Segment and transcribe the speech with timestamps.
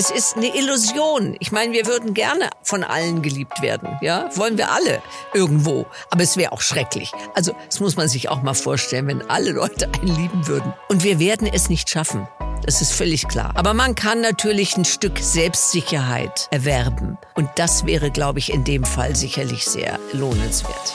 [0.00, 1.36] Es ist eine Illusion.
[1.40, 3.98] Ich meine, wir würden gerne von allen geliebt werden.
[4.00, 5.02] Ja, wollen wir alle
[5.34, 5.84] irgendwo.
[6.08, 7.12] Aber es wäre auch schrecklich.
[7.34, 10.72] Also, das muss man sich auch mal vorstellen, wenn alle Leute einen lieben würden.
[10.88, 12.26] Und wir werden es nicht schaffen.
[12.64, 13.52] Das ist völlig klar.
[13.56, 17.18] Aber man kann natürlich ein Stück Selbstsicherheit erwerben.
[17.34, 20.94] Und das wäre, glaube ich, in dem Fall sicherlich sehr lohnenswert.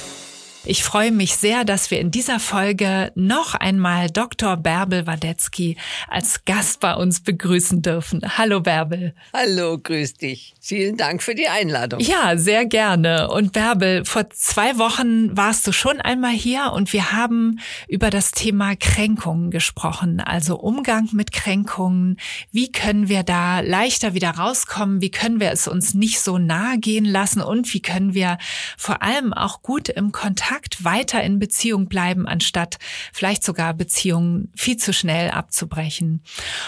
[0.63, 4.57] Ich freue mich sehr, dass wir in dieser Folge noch einmal Dr.
[4.57, 5.75] Bärbel Wadetzky
[6.07, 8.21] als Gast bei uns begrüßen dürfen.
[8.37, 9.15] Hallo Bärbel.
[9.33, 10.53] Hallo, grüß dich.
[10.61, 11.99] Vielen Dank für die Einladung.
[11.99, 13.31] Ja, sehr gerne.
[13.31, 18.29] Und Bärbel, vor zwei Wochen warst du schon einmal hier und wir haben über das
[18.29, 22.19] Thema Kränkungen gesprochen, also Umgang mit Kränkungen.
[22.51, 25.01] Wie können wir da leichter wieder rauskommen?
[25.01, 27.41] Wie können wir es uns nicht so nahe gehen lassen?
[27.41, 28.37] Und wie können wir
[28.77, 32.77] vor allem auch gut im Kontakt Kontakt weiter in Beziehung bleiben, anstatt
[33.13, 36.23] vielleicht sogar Beziehungen viel zu schnell abzubrechen.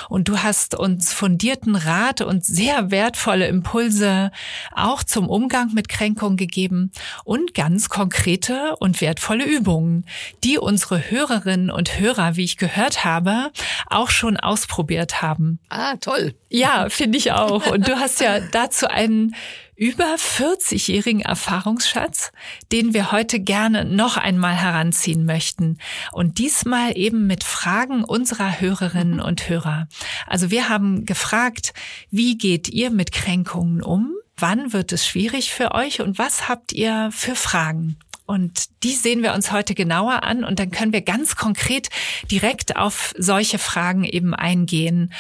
[0.08, 4.31] Und du hast uns fundierten Rat und sehr wertvolle Impulse
[4.73, 6.94] auch zum Umgang mit Kränkung gegeben
[7.25, 10.06] und ganz konkrete und wertvolle Übungen,
[10.45, 13.52] die unsere Hörerinnen und Hörer, wie ich gehört habe,
[13.88, 15.59] auch schon ausprobiert haben.
[15.68, 16.36] Ah, toll.
[16.47, 17.68] Ja, finde ich auch.
[17.68, 19.36] Und du hast ja dazu einen
[19.75, 22.31] über 40-jährigen Erfahrungsschatz,
[22.71, 25.77] den wir heute gerne noch einmal heranziehen möchten.
[26.11, 29.88] Und diesmal eben mit Fragen unserer Hörerinnen und Hörer.
[30.27, 31.73] Also wir haben gefragt,
[32.11, 34.13] wie geht ihr mit Kränkungen um?
[34.38, 37.97] Wann wird es schwierig für euch und was habt ihr für Fragen?
[38.25, 41.89] Und die sehen wir uns heute genauer an und dann können wir ganz konkret
[42.31, 45.13] direkt auf solche Fragen eben eingehen.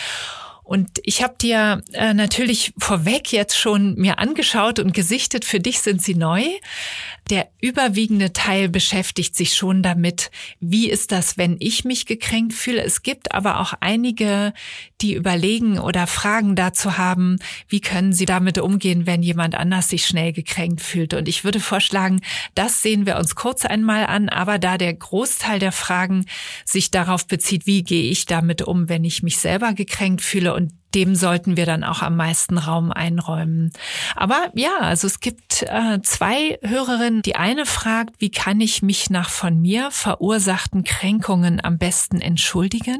[0.63, 5.43] Und ich habe dir äh, natürlich vorweg jetzt schon mir angeschaut und gesichtet.
[5.43, 6.43] Für dich sind sie neu.
[7.29, 10.29] Der überwiegende Teil beschäftigt sich schon damit,
[10.59, 12.83] wie ist das, wenn ich mich gekränkt fühle.
[12.83, 14.53] Es gibt aber auch einige,
[14.99, 17.39] die überlegen oder Fragen dazu haben,
[17.69, 21.13] wie können sie damit umgehen, wenn jemand anders sich schnell gekränkt fühlt.
[21.13, 22.21] Und ich würde vorschlagen,
[22.55, 24.27] das sehen wir uns kurz einmal an.
[24.27, 26.25] Aber da der Großteil der Fragen
[26.65, 30.73] sich darauf bezieht, wie gehe ich damit um, wenn ich mich selber gekränkt fühle und
[30.95, 33.71] dem sollten wir dann auch am meisten Raum einräumen.
[34.15, 37.21] Aber ja, also es gibt äh, zwei Hörerinnen.
[37.21, 42.99] Die eine fragt, wie kann ich mich nach von mir verursachten Kränkungen am besten entschuldigen?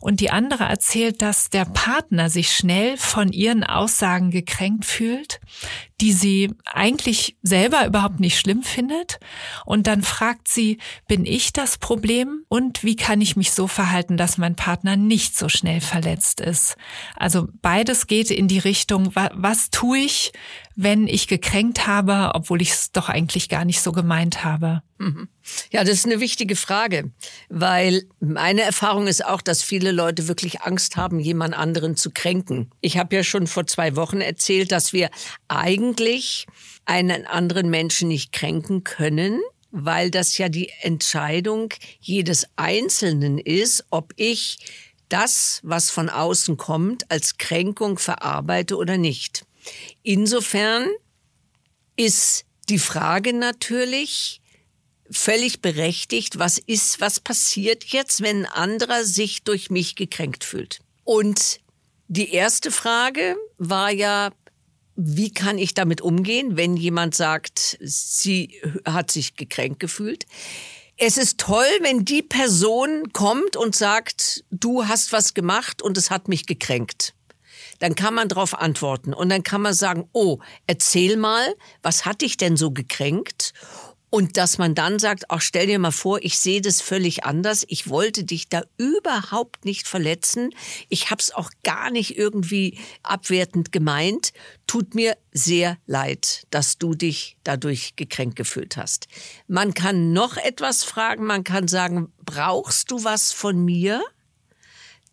[0.00, 5.40] Und die andere erzählt, dass der Partner sich schnell von ihren Aussagen gekränkt fühlt,
[6.00, 9.20] die sie eigentlich selber überhaupt nicht schlimm findet.
[9.64, 12.44] Und dann fragt sie, bin ich das Problem?
[12.48, 16.76] Und wie kann ich mich so verhalten, dass mein Partner nicht so schnell verletzt ist?
[17.16, 20.32] Also beides geht in die Richtung, was, tue ich,
[20.76, 24.82] wenn ich gekränkt habe, obwohl ich es doch eigentlich gar nicht so gemeint habe?
[24.98, 25.28] Mhm.
[25.70, 27.12] Ja, das ist eine wichtige Frage,
[27.48, 32.70] weil meine Erfahrung ist auch, dass viele Leute wirklich Angst haben, jemand anderen zu kränken.
[32.80, 35.10] Ich habe ja schon vor zwei Wochen erzählt, dass wir
[35.48, 35.83] eigentlich
[36.86, 39.40] einen anderen Menschen nicht kränken können,
[39.70, 44.58] weil das ja die Entscheidung jedes Einzelnen ist, ob ich
[45.08, 49.44] das, was von außen kommt, als Kränkung verarbeite oder nicht.
[50.02, 50.88] Insofern
[51.96, 54.40] ist die Frage natürlich
[55.10, 60.80] völlig berechtigt, was ist, was passiert jetzt, wenn ein anderer sich durch mich gekränkt fühlt?
[61.04, 61.60] Und
[62.08, 64.30] die erste Frage war ja,
[64.96, 70.26] wie kann ich damit umgehen, wenn jemand sagt, sie hat sich gekränkt gefühlt?
[70.96, 76.10] Es ist toll, wenn die Person kommt und sagt, du hast was gemacht und es
[76.10, 77.14] hat mich gekränkt
[77.78, 82.22] dann kann man darauf antworten und dann kann man sagen, oh, erzähl mal, was hat
[82.22, 83.52] dich denn so gekränkt?
[84.14, 87.64] Und dass man dann sagt, auch stell dir mal vor, ich sehe das völlig anders.
[87.66, 90.54] Ich wollte dich da überhaupt nicht verletzen.
[90.88, 94.32] Ich habe es auch gar nicht irgendwie abwertend gemeint.
[94.68, 99.08] Tut mir sehr leid, dass du dich dadurch gekränkt gefühlt hast.
[99.48, 101.24] Man kann noch etwas fragen.
[101.24, 104.00] Man kann sagen, brauchst du was von mir?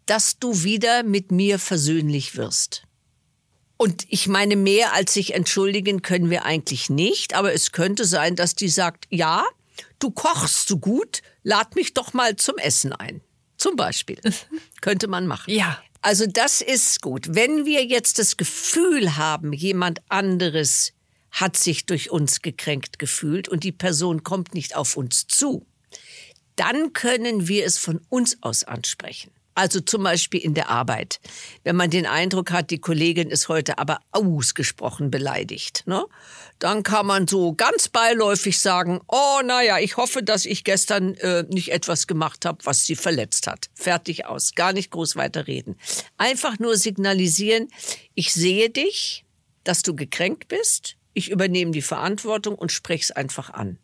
[0.07, 2.83] dass du wieder mit mir versöhnlich wirst.
[3.81, 8.35] Und ich meine, mehr als sich entschuldigen können wir eigentlich nicht, aber es könnte sein,
[8.35, 9.43] dass die sagt, ja,
[9.97, 13.21] du kochst so gut, lad mich doch mal zum Essen ein.
[13.57, 14.19] Zum Beispiel.
[14.81, 15.51] könnte man machen.
[15.51, 15.81] Ja.
[16.03, 17.33] Also das ist gut.
[17.33, 20.93] Wenn wir jetzt das Gefühl haben, jemand anderes
[21.31, 25.65] hat sich durch uns gekränkt gefühlt und die Person kommt nicht auf uns zu,
[26.55, 29.31] dann können wir es von uns aus ansprechen.
[29.53, 31.19] Also zum Beispiel in der Arbeit.
[31.63, 36.05] Wenn man den Eindruck hat, die Kollegin ist heute aber ausgesprochen beleidigt, ne?
[36.59, 41.43] dann kann man so ganz beiläufig sagen, oh naja, ich hoffe, dass ich gestern äh,
[41.49, 43.69] nicht etwas gemacht habe, was sie verletzt hat.
[43.73, 44.53] Fertig aus.
[44.55, 45.75] Gar nicht groß weiter reden.
[46.17, 47.67] Einfach nur signalisieren,
[48.13, 49.25] ich sehe dich,
[49.63, 50.97] dass du gekränkt bist.
[51.13, 53.77] Ich übernehme die Verantwortung und spreche es einfach an.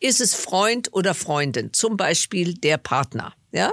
[0.00, 1.72] Ist es Freund oder Freundin?
[1.72, 3.72] Zum Beispiel der Partner, ja?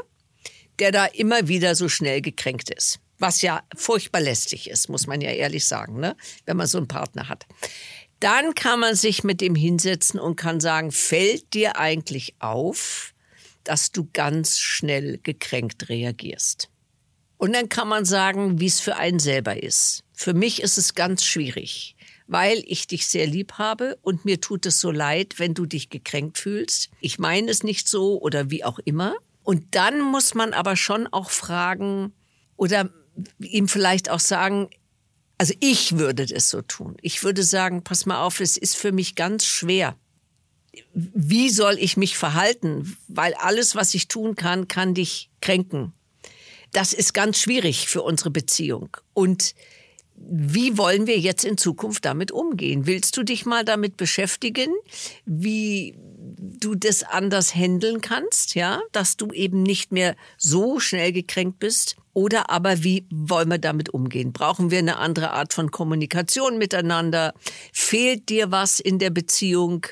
[0.80, 3.00] Der da immer wieder so schnell gekränkt ist.
[3.20, 6.16] Was ja furchtbar lästig ist, muss man ja ehrlich sagen, ne?
[6.46, 7.46] wenn man so einen Partner hat.
[8.20, 13.14] Dann kann man sich mit dem hinsetzen und kann sagen, fällt dir eigentlich auf,
[13.64, 16.70] dass du ganz schnell gekränkt reagierst?
[17.38, 20.04] Und dann kann man sagen, wie es für einen selber ist.
[20.14, 21.96] Für mich ist es ganz schwierig,
[22.28, 25.90] weil ich dich sehr lieb habe und mir tut es so leid, wenn du dich
[25.90, 26.90] gekränkt fühlst.
[27.02, 29.16] Ich meine es nicht so oder wie auch immer.
[29.44, 32.14] Und dann muss man aber schon auch fragen
[32.56, 32.90] oder
[33.40, 34.70] ihm vielleicht auch sagen,
[35.38, 36.96] also ich würde das so tun.
[37.02, 39.96] Ich würde sagen, pass mal auf, es ist für mich ganz schwer.
[40.94, 42.98] Wie soll ich mich verhalten?
[43.08, 45.94] Weil alles, was ich tun kann, kann dich kränken.
[46.72, 48.98] Das ist ganz schwierig für unsere Beziehung.
[49.14, 49.54] Und
[50.16, 52.86] wie wollen wir jetzt in Zukunft damit umgehen?
[52.88, 54.74] Willst du dich mal damit beschäftigen,
[55.26, 61.60] wie du das anders handeln kannst, ja, dass du eben nicht mehr so schnell gekränkt
[61.60, 61.98] bist?
[62.14, 64.34] Oder aber wie wollen wir damit umgehen?
[64.34, 67.34] Brauchen wir eine andere Art von Kommunikation miteinander?
[67.74, 69.88] Fehlt dir was in der Beziehung?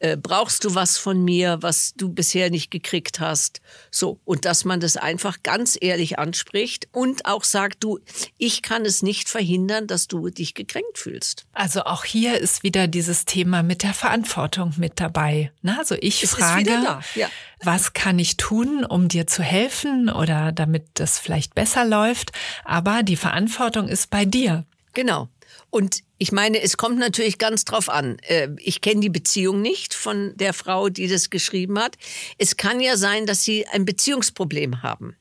[0.00, 3.60] Äh, brauchst du was von mir, was du bisher nicht gekriegt hast?
[3.90, 7.98] So, und dass man das einfach ganz ehrlich anspricht und auch sagt, du,
[8.38, 11.44] ich kann es nicht verhindern, dass du dich gekränkt fühlst.
[11.52, 15.52] Also auch hier ist wieder dieses Thema mit der Verantwortung mit dabei.
[15.60, 16.70] Na, also ich es frage,
[17.14, 17.28] ja.
[17.62, 22.32] was kann ich tun, um dir zu helfen oder damit das vielleicht besser läuft?
[22.64, 24.64] Aber die Verantwortung ist bei dir.
[24.94, 25.28] Genau.
[25.70, 28.18] Und ich meine, es kommt natürlich ganz drauf an.
[28.22, 31.96] Äh, ich kenne die Beziehung nicht von der Frau, die das geschrieben hat.
[32.38, 35.16] Es kann ja sein, dass sie ein Beziehungsproblem haben.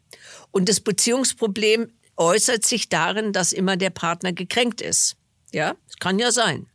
[0.51, 5.15] Und das Beziehungsproblem äußert sich darin, dass immer der Partner gekränkt ist.
[5.53, 6.67] Ja, es kann ja sein.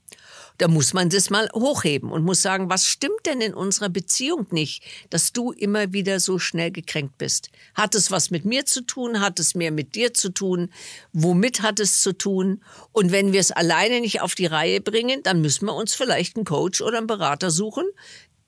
[0.59, 4.47] Da muss man das mal hochheben und muss sagen, was stimmt denn in unserer Beziehung
[4.51, 7.51] nicht, dass du immer wieder so schnell gekränkt bist?
[7.75, 9.21] Hat es was mit mir zu tun?
[9.21, 10.71] Hat es mehr mit dir zu tun?
[11.13, 12.63] Womit hat es zu tun?
[12.93, 16.37] Und wenn wir es alleine nicht auf die Reihe bringen, dann müssen wir uns vielleicht
[16.37, 17.85] einen Coach oder einen Berater suchen,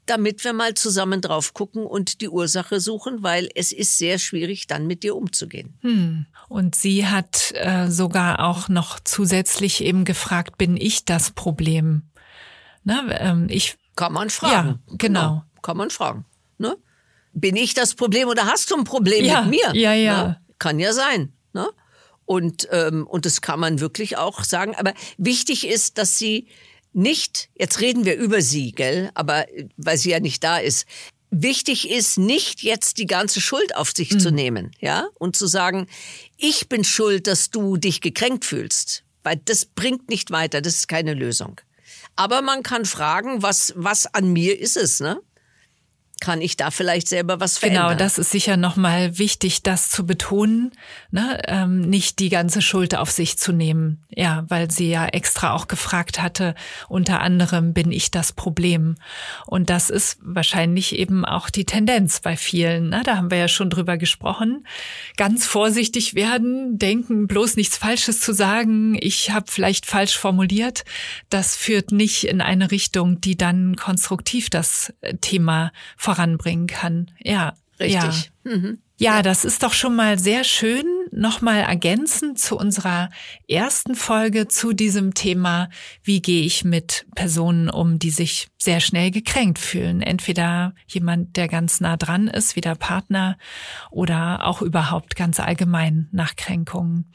[0.06, 4.66] damit wir mal zusammen drauf gucken und die Ursache suchen, weil es ist sehr schwierig,
[4.66, 5.78] dann mit dir umzugehen.
[5.82, 6.26] Hm.
[6.48, 12.02] Und sie hat äh, sogar auch noch zusätzlich eben gefragt, bin ich das Problem?
[12.84, 14.68] Ne, ähm, ich kann man fragen.
[14.68, 14.96] Ja, genau.
[14.96, 15.42] genau.
[15.62, 16.24] Kann man fragen.
[16.58, 16.76] Ne?
[17.32, 19.74] Bin ich das Problem oder hast du ein Problem ja, mit mir?
[19.74, 20.24] Ja, ja.
[20.24, 20.40] Ne?
[20.58, 21.32] Kann ja sein.
[21.52, 21.68] Ne?
[22.24, 24.74] Und, ähm, und das kann man wirklich auch sagen.
[24.76, 26.48] Aber wichtig ist, dass sie
[26.96, 29.46] nicht, jetzt reden wir über sie, gell, aber
[29.76, 30.86] weil sie ja nicht da ist.
[31.30, 34.20] Wichtig ist nicht jetzt die ganze Schuld auf sich mhm.
[34.20, 35.88] zu nehmen, ja, und zu sagen,
[36.36, 40.88] ich bin schuld, dass du dich gekränkt fühlst, weil das bringt nicht weiter, das ist
[40.88, 41.60] keine Lösung.
[42.14, 45.20] Aber man kann fragen, was, was an mir ist es, ne?
[46.20, 47.88] Kann ich da vielleicht selber was genau, verändern.
[47.88, 50.72] Genau, das ist sicher nochmal wichtig, das zu betonen,
[51.10, 51.42] ne?
[51.46, 54.02] ähm, nicht die ganze Schuld auf sich zu nehmen.
[54.08, 56.54] Ja, weil sie ja extra auch gefragt hatte,
[56.88, 58.96] unter anderem bin ich das Problem.
[59.46, 62.88] Und das ist wahrscheinlich eben auch die Tendenz bei vielen.
[62.88, 63.02] Ne?
[63.04, 64.66] Da haben wir ja schon drüber gesprochen.
[65.18, 68.96] Ganz vorsichtig werden, denken, bloß nichts Falsches zu sagen.
[68.98, 70.86] Ich habe vielleicht falsch formuliert.
[71.28, 75.72] Das führt nicht in eine Richtung, die dann konstruktiv das Thema
[76.06, 77.10] voranbringen kann.
[77.18, 78.30] Ja, richtig.
[78.44, 78.56] Ja.
[78.56, 78.78] Mhm.
[78.98, 80.84] Ja, das ist doch schon mal sehr schön.
[81.10, 83.10] Nochmal ergänzend zu unserer
[83.48, 85.68] ersten Folge zu diesem Thema,
[86.02, 90.02] wie gehe ich mit Personen um, die sich sehr schnell gekränkt fühlen.
[90.02, 93.38] Entweder jemand, der ganz nah dran ist, wie der Partner,
[93.90, 97.10] oder auch überhaupt ganz allgemein nach Kränkungen.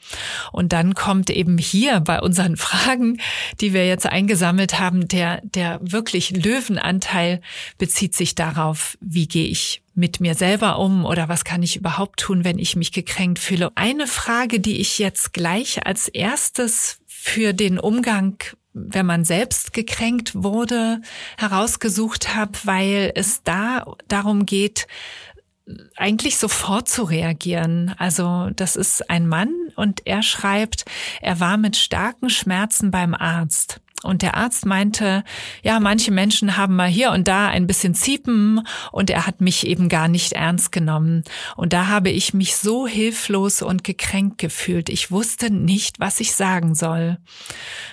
[0.50, 3.18] Und dann kommt eben hier bei unseren Fragen,
[3.60, 7.42] die wir jetzt eingesammelt haben, der, der wirklich Löwenanteil
[7.78, 12.18] bezieht sich darauf, wie gehe ich mit mir selber um oder was kann ich überhaupt
[12.18, 13.70] tun, wenn ich mich gekränkt fühle.
[13.74, 18.38] Eine Frage, die ich jetzt gleich als erstes für den Umgang
[18.74, 21.00] wenn man selbst gekränkt wurde,
[21.36, 24.86] herausgesucht habe, weil es da darum geht,
[25.96, 27.94] eigentlich sofort zu reagieren.
[27.98, 30.84] Also das ist ein Mann und er schreibt,
[31.20, 33.80] er war mit starken Schmerzen beim Arzt.
[34.02, 35.24] Und der Arzt meinte,
[35.62, 39.66] ja, manche Menschen haben mal hier und da ein bisschen Ziepen und er hat mich
[39.66, 41.24] eben gar nicht ernst genommen.
[41.56, 44.88] Und da habe ich mich so hilflos und gekränkt gefühlt.
[44.88, 47.18] Ich wusste nicht, was ich sagen soll.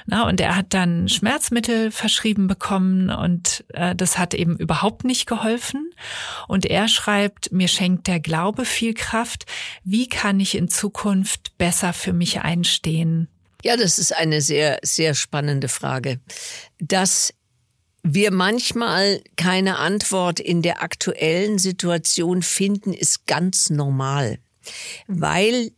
[0.05, 5.27] Na, und er hat dann Schmerzmittel verschrieben bekommen und äh, das hat eben überhaupt nicht
[5.27, 5.91] geholfen.
[6.47, 9.45] Und er schreibt, mir schenkt der Glaube viel Kraft.
[9.83, 13.27] Wie kann ich in Zukunft besser für mich einstehen?
[13.63, 16.19] Ja, das ist eine sehr, sehr spannende Frage.
[16.79, 17.33] Dass
[18.03, 24.39] wir manchmal keine Antwort in der aktuellen Situation finden, ist ganz normal,
[25.07, 25.71] weil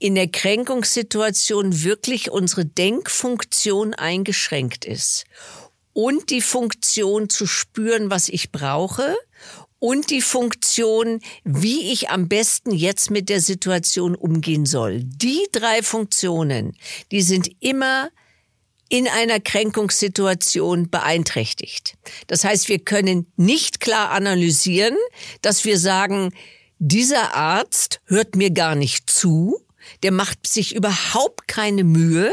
[0.00, 5.24] in der Kränkungssituation wirklich unsere Denkfunktion eingeschränkt ist.
[5.92, 9.16] Und die Funktion zu spüren, was ich brauche
[9.84, 15.02] und die Funktion, wie ich am besten jetzt mit der Situation umgehen soll.
[15.04, 16.74] Die drei Funktionen,
[17.12, 18.08] die sind immer
[18.88, 21.98] in einer Kränkungssituation beeinträchtigt.
[22.28, 24.96] Das heißt, wir können nicht klar analysieren,
[25.42, 26.32] dass wir sagen,
[26.78, 29.60] dieser Arzt hört mir gar nicht zu,
[30.02, 32.32] der macht sich überhaupt keine Mühe.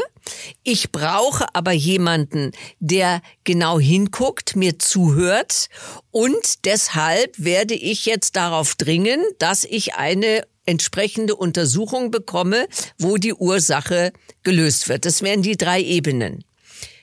[0.62, 5.68] Ich brauche aber jemanden, der genau hinguckt, mir zuhört
[6.10, 12.68] und deshalb werde ich jetzt darauf dringen, dass ich eine entsprechende Untersuchung bekomme,
[12.98, 15.04] wo die Ursache gelöst wird.
[15.04, 16.44] Das wären die drei Ebenen.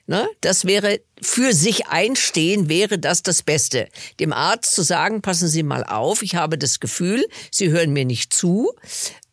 [0.10, 0.28] Ne?
[0.42, 3.90] Das wäre für sich einstehen, wäre das das Beste.
[4.20, 8.06] Dem Arzt zu sagen, passen Sie mal auf, ich habe das Gefühl, Sie hören mir
[8.06, 8.74] nicht zu.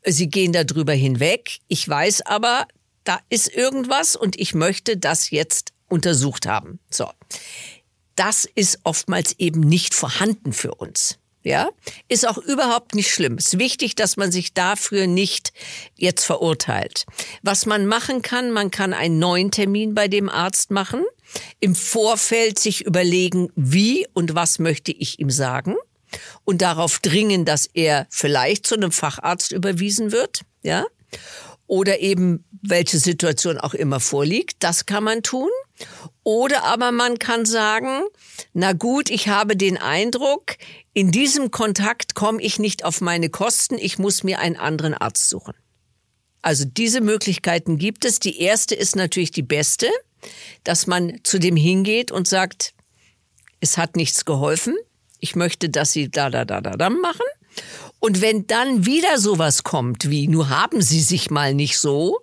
[0.07, 1.59] Sie gehen darüber hinweg.
[1.69, 2.67] Ich weiß aber,
[3.05, 6.79] da ist irgendwas und ich möchte das jetzt untersucht haben.
[6.91, 7.11] So.
[8.15, 11.19] Das ist oftmals eben nicht vorhanden für uns.
[11.43, 11.71] Ja,
[12.09, 13.35] ist auch überhaupt nicht schlimm.
[13.35, 15.53] Es ist wichtig, dass man sich dafür nicht
[15.95, 17.07] jetzt verurteilt.
[17.43, 21.05] Was man machen kann, man kann einen neuen Termin bei dem Arzt machen,
[21.61, 25.77] im Vorfeld sich überlegen, wie und was möchte ich ihm sagen
[26.45, 30.85] und darauf dringen, dass er vielleicht zu einem Facharzt überwiesen wird, ja?
[31.67, 35.51] Oder eben welche Situation auch immer vorliegt, das kann man tun.
[36.23, 38.03] Oder aber man kann sagen,
[38.53, 40.57] na gut, ich habe den Eindruck,
[40.93, 45.29] in diesem Kontakt komme ich nicht auf meine Kosten, ich muss mir einen anderen Arzt
[45.29, 45.55] suchen.
[46.43, 48.21] Also diese Möglichkeiten gibt es.
[48.21, 49.89] Die erste ist natürlich die beste,
[50.63, 52.73] dass man zu dem hingeht und sagt,
[53.61, 54.77] es hat nichts geholfen
[55.21, 57.27] ich möchte, dass Sie da, da, da, da, da machen.
[57.99, 62.19] Und wenn dann wieder sowas kommt wie, nur haben Sie sich mal nicht so,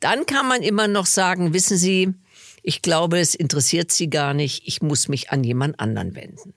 [0.00, 2.12] dann kann man immer noch sagen, wissen Sie,
[2.62, 6.54] ich glaube, es interessiert Sie gar nicht, ich muss mich an jemand anderen wenden.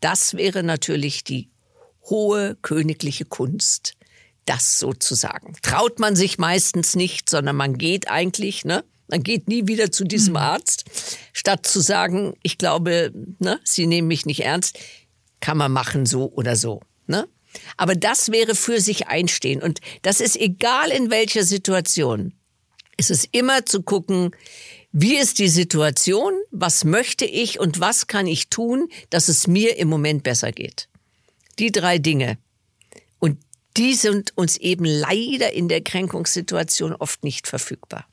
[0.00, 1.50] Das wäre natürlich die
[2.08, 3.94] hohe königliche Kunst,
[4.46, 5.54] das sozusagen.
[5.62, 8.84] Traut man sich meistens nicht, sondern man geht eigentlich, ne?
[9.10, 10.38] Man geht nie wieder zu diesem mhm.
[10.38, 10.84] Arzt,
[11.32, 14.78] statt zu sagen, ich glaube, ne, Sie nehmen mich nicht ernst,
[15.40, 16.80] kann man machen so oder so.
[17.06, 17.28] Ne?
[17.76, 19.62] Aber das wäre für sich einstehen.
[19.62, 22.34] Und das ist egal in welcher Situation.
[22.96, 24.30] Es ist immer zu gucken,
[24.92, 29.76] wie ist die Situation, was möchte ich und was kann ich tun, dass es mir
[29.78, 30.88] im Moment besser geht.
[31.58, 32.38] Die drei Dinge.
[33.18, 33.38] Und
[33.76, 38.06] die sind uns eben leider in der Kränkungssituation oft nicht verfügbar.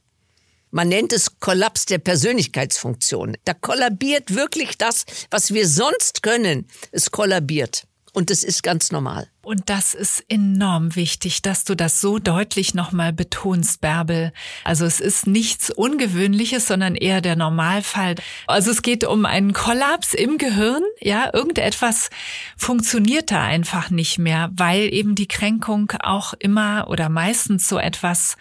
[0.72, 3.38] Man nennt es Kollaps der Persönlichkeitsfunktion.
[3.46, 6.68] Da kollabiert wirklich das, was wir sonst können.
[6.92, 7.88] Es kollabiert.
[8.18, 9.28] Und das ist ganz normal.
[9.44, 14.34] Und das ist enorm wichtig, dass du das so deutlich nochmal betonst, Bärbel.
[14.64, 18.16] Also es ist nichts Ungewöhnliches, sondern eher der Normalfall.
[18.48, 20.82] Also es geht um einen Kollaps im Gehirn.
[21.00, 22.10] Ja, irgendetwas
[22.58, 28.36] funktioniert da einfach nicht mehr, weil eben die Kränkung auch immer oder meistens so etwas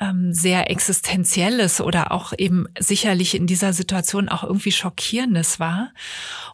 [0.00, 5.92] ähm, sehr Existenzielles oder auch eben sicherlich in dieser Situation auch irgendwie Schockierendes war.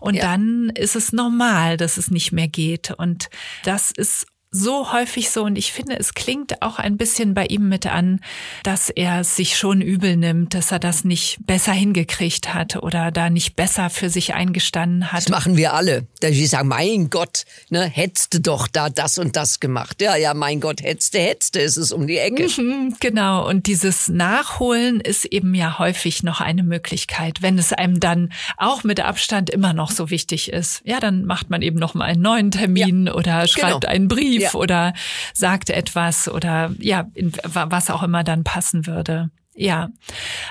[0.01, 0.23] Und ja.
[0.23, 2.91] dann ist es normal, dass es nicht mehr geht.
[2.91, 3.29] Und
[3.65, 7.69] das ist so häufig so und ich finde, es klingt auch ein bisschen bei ihm
[7.69, 8.21] mit an,
[8.63, 13.31] dass er sich schon übel nimmt, dass er das nicht besser hingekriegt hat oder da
[13.31, 15.23] nicht besser für sich eingestanden hat.
[15.23, 16.07] Das machen wir alle.
[16.21, 20.01] Da ich sagen, mein Gott, ne, hättest du doch da das und das gemacht.
[20.01, 22.49] Ja, ja, mein Gott, hättest du, hättest du, ist es um die Ecke.
[22.57, 23.47] Mhm, genau.
[23.49, 28.85] Und dieses Nachholen ist eben ja häufig noch eine Möglichkeit, wenn es einem dann auch
[28.85, 30.81] mit Abstand immer noch so wichtig ist.
[30.85, 33.93] Ja, dann macht man eben noch mal einen neuen Termin ja, oder schreibt genau.
[33.93, 34.46] einen Brief ja.
[34.55, 34.95] Oder
[35.35, 37.07] sagt etwas oder ja,
[37.45, 39.31] was auch immer dann passen würde.
[39.55, 39.89] Ja,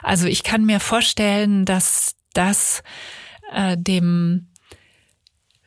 [0.01, 2.81] also ich kann mir vorstellen, dass das
[3.53, 4.47] äh, dem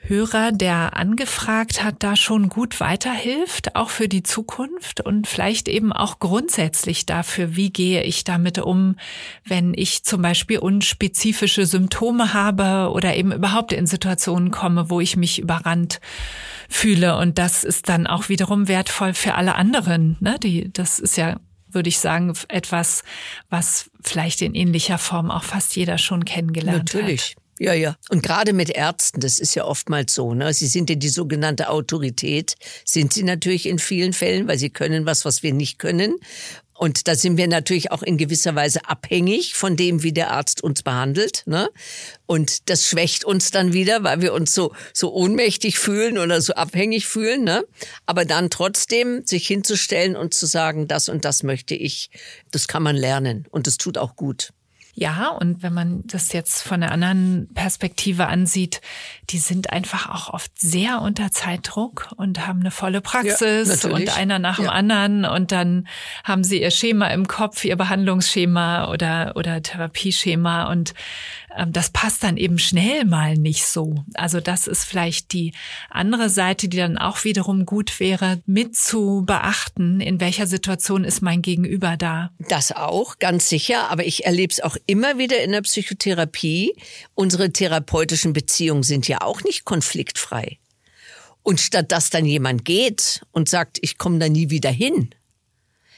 [0.08, 5.92] Hörer, der angefragt hat, da schon gut weiterhilft, auch für die Zukunft und vielleicht eben
[5.92, 8.96] auch grundsätzlich dafür, wie gehe ich damit um,
[9.44, 15.16] wenn ich zum Beispiel unspezifische Symptome habe oder eben überhaupt in Situationen komme, wo ich
[15.16, 16.00] mich überrannt
[16.68, 17.18] fühle.
[17.18, 20.16] Und das ist dann auch wiederum wertvoll für alle anderen.
[20.20, 20.38] Ne?
[20.42, 21.38] Die, das ist ja
[21.70, 23.04] würde ich sagen, etwas,
[23.50, 27.02] was vielleicht in ähnlicher Form auch fast jeder schon kennengelernt Natürlich.
[27.02, 27.36] hat.
[27.36, 27.47] Natürlich.
[27.58, 27.96] Ja, ja.
[28.08, 30.34] Und gerade mit Ärzten, das ist ja oftmals so.
[30.34, 30.54] Ne?
[30.54, 35.06] Sie sind ja die sogenannte Autorität, sind sie natürlich in vielen Fällen, weil sie können
[35.06, 36.16] was, was wir nicht können.
[36.78, 40.62] Und da sind wir natürlich auch in gewisser Weise abhängig von dem, wie der Arzt
[40.62, 41.42] uns behandelt.
[41.46, 41.68] Ne?
[42.26, 46.54] Und das schwächt uns dann wieder, weil wir uns so, so ohnmächtig fühlen oder so
[46.54, 47.42] abhängig fühlen.
[47.42, 47.64] Ne?
[48.06, 52.10] Aber dann trotzdem sich hinzustellen und zu sagen, das und das möchte ich,
[52.52, 53.46] das kann man lernen.
[53.50, 54.50] Und das tut auch gut.
[55.00, 58.80] Ja, und wenn man das jetzt von einer anderen Perspektive ansieht,
[59.30, 64.18] die sind einfach auch oft sehr unter Zeitdruck und haben eine volle Praxis ja, und
[64.18, 64.72] einer nach dem ja.
[64.72, 65.24] anderen.
[65.24, 65.86] Und dann
[66.24, 70.64] haben sie ihr Schema im Kopf, ihr Behandlungsschema oder, oder Therapieschema.
[70.64, 70.94] Und
[71.68, 74.04] das passt dann eben schnell mal nicht so.
[74.14, 75.54] Also das ist vielleicht die
[75.90, 81.22] andere Seite, die dann auch wiederum gut wäre, mit zu beachten, in welcher Situation ist
[81.22, 82.30] mein Gegenüber da.
[82.38, 83.90] Das auch, ganz sicher.
[83.90, 86.74] Aber ich erlebe es auch immer wieder in der Psychotherapie.
[87.14, 90.58] Unsere therapeutischen Beziehungen sind ja auch nicht konfliktfrei.
[91.42, 95.10] Und statt dass dann jemand geht und sagt, ich komme da nie wieder hin,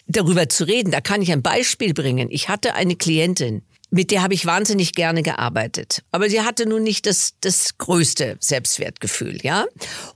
[0.07, 2.29] darüber zu reden, da kann ich ein Beispiel bringen.
[2.31, 6.03] Ich hatte eine Klientin, mit der habe ich wahnsinnig gerne gearbeitet.
[6.13, 9.67] Aber sie hatte nun nicht das, das größte Selbstwertgefühl, ja.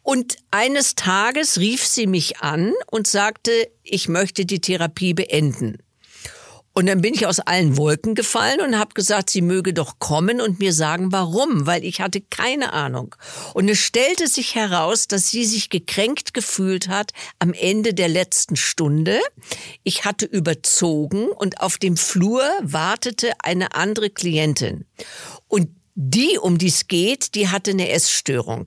[0.02, 3.50] Und eines Tages rief sie mich an und sagte,
[3.82, 5.78] ich möchte die Therapie beenden.
[6.76, 10.40] Und dann bin ich aus allen Wolken gefallen und habe gesagt, sie möge doch kommen
[10.40, 13.14] und mir sagen, warum, weil ich hatte keine Ahnung.
[13.54, 18.56] Und es stellte sich heraus, dass sie sich gekränkt gefühlt hat am Ende der letzten
[18.56, 19.20] Stunde.
[19.84, 24.84] Ich hatte überzogen und auf dem Flur wartete eine andere Klientin.
[25.46, 28.66] Und die, um die es geht, die hatte eine Essstörung.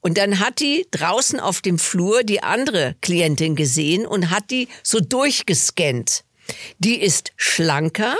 [0.00, 4.68] Und dann hat die draußen auf dem Flur die andere Klientin gesehen und hat die
[4.82, 6.24] so durchgescannt.
[6.78, 8.16] Die ist schlanker.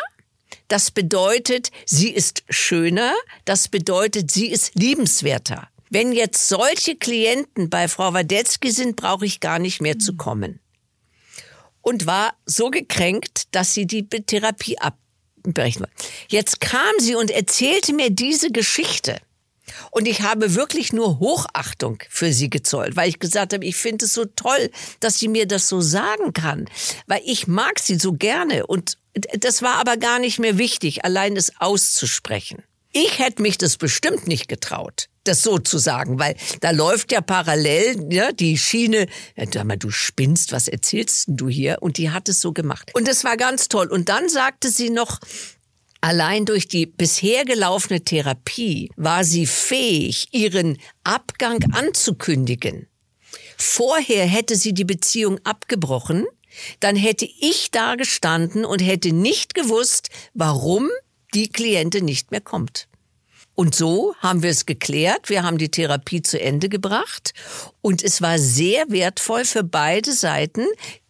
[0.69, 3.15] Das bedeutet, sie ist schöner.
[3.45, 5.69] Das bedeutet, sie ist liebenswerter.
[5.91, 10.61] Wenn jetzt solche Klienten bei Frau Wadetzky sind, brauche ich gar nicht mehr zu kommen.
[11.81, 15.93] Und war so gekränkt, dass sie die Therapie abbrechen wollte.
[16.29, 19.21] Jetzt kam sie und erzählte mir diese Geschichte.
[19.91, 24.05] Und ich habe wirklich nur Hochachtung für sie gezollt, weil ich gesagt habe, ich finde
[24.05, 26.69] es so toll, dass sie mir das so sagen kann,
[27.07, 28.67] weil ich mag sie so gerne.
[28.67, 28.99] Und
[29.39, 32.63] das war aber gar nicht mehr wichtig, allein es auszusprechen.
[32.93, 37.21] Ich hätte mich das bestimmt nicht getraut, das so zu sagen, weil da läuft ja
[37.21, 41.79] parallel ja, die Schiene, ja, sag mal, du spinnst, was erzählst du hier?
[41.81, 42.93] Und die hat es so gemacht.
[42.95, 43.89] Und das war ganz toll.
[43.89, 45.19] Und dann sagte sie noch,
[46.07, 52.87] Allein durch die bisher gelaufene Therapie war sie fähig, ihren Abgang anzukündigen.
[53.57, 56.25] Vorher hätte sie die Beziehung abgebrochen,
[56.79, 60.91] dann hätte ich da gestanden und hätte nicht gewusst, warum
[61.35, 62.87] die Klientin nicht mehr kommt.
[63.57, 65.29] Und so haben wir es geklärt.
[65.29, 67.35] Wir haben die Therapie zu Ende gebracht.
[67.81, 70.67] Und es war sehr wertvoll für beide Seiten,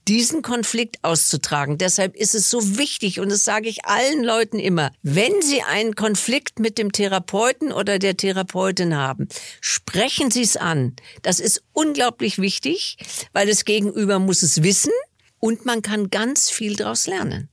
[0.09, 1.79] diesen Konflikt auszutragen.
[1.79, 5.95] Deshalb ist es so wichtig, und das sage ich allen Leuten immer, wenn Sie einen
[5.95, 9.29] Konflikt mit dem Therapeuten oder der Therapeutin haben,
[9.61, 10.95] sprechen Sie es an.
[11.23, 12.99] Das ist unglaublich wichtig,
[13.33, 14.93] weil das Gegenüber muss es wissen
[15.39, 17.49] und man kann ganz viel daraus lernen.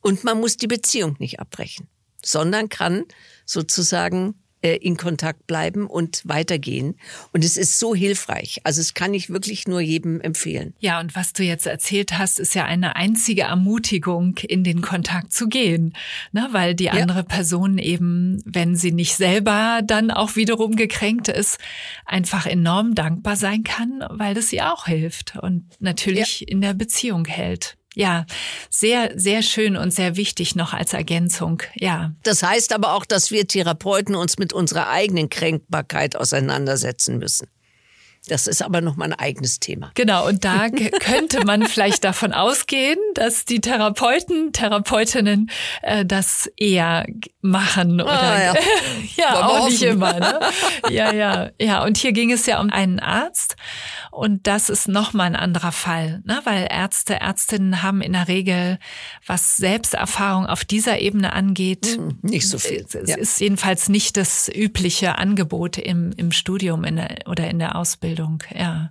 [0.00, 1.88] Und man muss die Beziehung nicht abbrechen,
[2.24, 3.04] sondern kann
[3.46, 6.96] sozusagen in Kontakt bleiben und weitergehen.
[7.32, 8.60] Und es ist so hilfreich.
[8.64, 10.74] Also es kann ich wirklich nur jedem empfehlen.
[10.78, 15.32] Ja, und was du jetzt erzählt hast, ist ja eine einzige Ermutigung, in den Kontakt
[15.32, 15.94] zu gehen.
[16.32, 16.48] Ne?
[16.52, 17.24] Weil die andere ja.
[17.24, 21.58] Person eben, wenn sie nicht selber dann auch wiederum gekränkt ist,
[22.06, 26.48] einfach enorm dankbar sein kann, weil das ihr auch hilft und natürlich ja.
[26.48, 27.76] in der Beziehung hält.
[27.94, 28.24] Ja,
[28.70, 31.62] sehr, sehr schön und sehr wichtig noch als Ergänzung.
[31.74, 32.12] Ja.
[32.22, 37.48] Das heißt aber auch, dass wir Therapeuten uns mit unserer eigenen Kränkbarkeit auseinandersetzen müssen.
[38.28, 39.90] Das ist aber noch mal ein eigenes Thema.
[39.94, 40.68] Genau, und da
[41.00, 45.50] könnte man vielleicht davon ausgehen, dass die Therapeuten, Therapeutinnen
[45.82, 47.04] äh, das eher
[47.40, 48.54] machen oder ah, ja,
[49.16, 50.14] ja auch nicht immer.
[50.14, 50.40] Ne?
[50.90, 51.84] Ja, ja, ja.
[51.84, 53.56] Und hier ging es ja um einen Arzt
[54.10, 56.40] und das ist noch mal ein anderer Fall, ne?
[56.44, 58.78] weil Ärzte, Ärztinnen haben in der Regel,
[59.26, 62.84] was Selbsterfahrung auf dieser Ebene angeht, hm, nicht so viel.
[62.92, 63.16] Es ja.
[63.16, 68.11] ist jedenfalls nicht das übliche Angebot im, im Studium in der, oder in der Ausbildung.
[68.54, 68.90] Ja.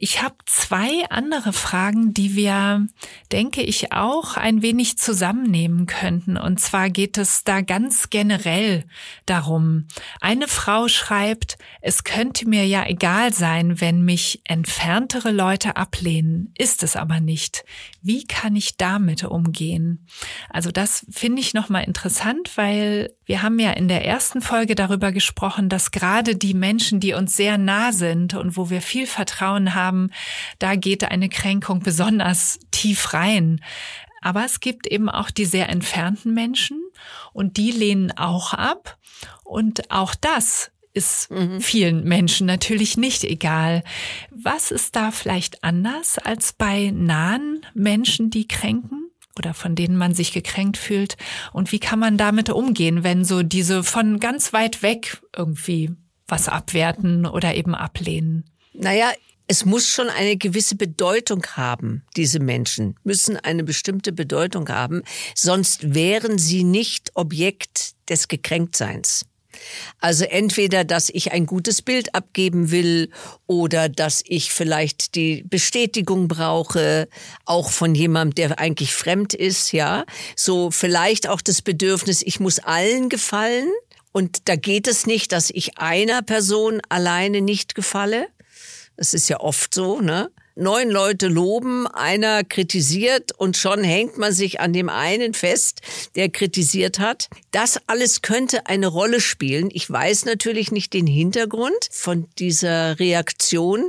[0.00, 2.86] Ich habe zwei andere Fragen, die wir,
[3.32, 6.36] denke ich, auch ein wenig zusammennehmen könnten.
[6.36, 8.84] Und zwar geht es da ganz generell
[9.26, 9.88] darum.
[10.20, 16.84] Eine Frau schreibt, es könnte mir ja egal sein, wenn mich entferntere Leute ablehnen, ist
[16.84, 17.64] es aber nicht.
[18.00, 20.06] Wie kann ich damit umgehen?
[20.48, 25.10] Also das finde ich nochmal interessant, weil wir haben ja in der ersten Folge darüber
[25.10, 29.74] gesprochen, dass gerade die Menschen, die uns sehr nah sind und wo wir viel Vertrauen
[29.74, 29.87] haben,
[30.58, 33.60] da geht eine Kränkung besonders tief rein.
[34.20, 36.82] Aber es gibt eben auch die sehr entfernten Menschen
[37.32, 38.98] und die lehnen auch ab.
[39.44, 41.60] Und auch das ist mhm.
[41.60, 43.84] vielen Menschen natürlich nicht egal.
[44.30, 49.08] Was ist da vielleicht anders als bei nahen Menschen, die kränken?
[49.38, 51.16] oder von denen man sich gekränkt fühlt?
[51.52, 55.92] Und wie kann man damit umgehen, wenn so diese von ganz weit weg irgendwie
[56.26, 58.44] was abwerten oder eben ablehnen?
[58.74, 59.10] Naja,
[59.48, 62.02] es muss schon eine gewisse Bedeutung haben.
[62.16, 65.02] Diese Menschen müssen eine bestimmte Bedeutung haben,
[65.34, 69.24] sonst wären sie nicht Objekt des Gekränktseins.
[70.00, 73.10] Also entweder, dass ich ein gutes Bild abgeben will
[73.46, 77.08] oder dass ich vielleicht die Bestätigung brauche,
[77.44, 80.04] auch von jemandem, der eigentlich fremd ist, ja.
[80.36, 83.70] So vielleicht auch das Bedürfnis, ich muss allen gefallen.
[84.12, 88.28] Und da geht es nicht, dass ich einer Person alleine nicht gefalle.
[88.98, 90.30] Das ist ja oft so, ne?
[90.58, 95.80] neun Leute loben, einer kritisiert und schon hängt man sich an dem einen fest,
[96.16, 97.28] der kritisiert hat.
[97.52, 99.70] Das alles könnte eine Rolle spielen.
[99.72, 103.88] Ich weiß natürlich nicht den Hintergrund von dieser Reaktion,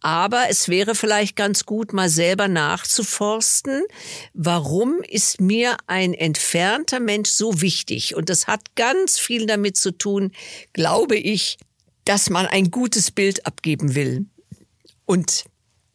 [0.00, 3.84] aber es wäre vielleicht ganz gut, mal selber nachzuforsten,
[4.34, 8.16] warum ist mir ein entfernter Mensch so wichtig?
[8.16, 10.32] Und das hat ganz viel damit zu tun,
[10.72, 11.58] glaube ich,
[12.04, 14.26] dass man ein gutes Bild abgeben will.
[15.08, 15.46] Und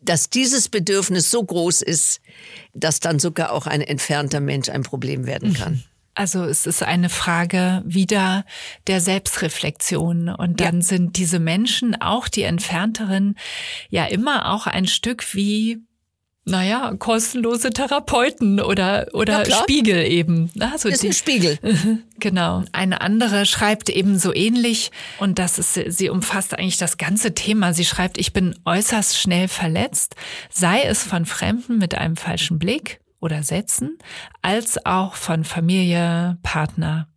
[0.02, 2.19] dass dieses Bedürfnis so groß ist,
[2.73, 5.54] dass dann sogar auch ein entfernter Mensch ein Problem werden mhm.
[5.54, 5.84] kann.
[6.15, 8.43] Also es ist eine Frage wieder
[8.88, 10.30] der Selbstreflexion.
[10.30, 10.82] Und dann ja.
[10.82, 13.36] sind diese Menschen, auch die entfernteren,
[13.89, 15.84] ja immer auch ein Stück wie
[16.45, 20.51] naja, kostenlose Therapeuten oder, oder ja, Spiegel eben.
[20.60, 21.60] Also ist die, ein Spiegel.
[22.19, 22.63] Genau.
[22.71, 27.73] Eine andere schreibt eben so ähnlich und das ist, sie umfasst eigentlich das ganze Thema.
[27.73, 30.15] Sie schreibt, ich bin äußerst schnell verletzt,
[30.49, 33.97] sei es von Fremden mit einem falschen Blick oder Sätzen,
[34.41, 37.08] als auch von Familie, Partner.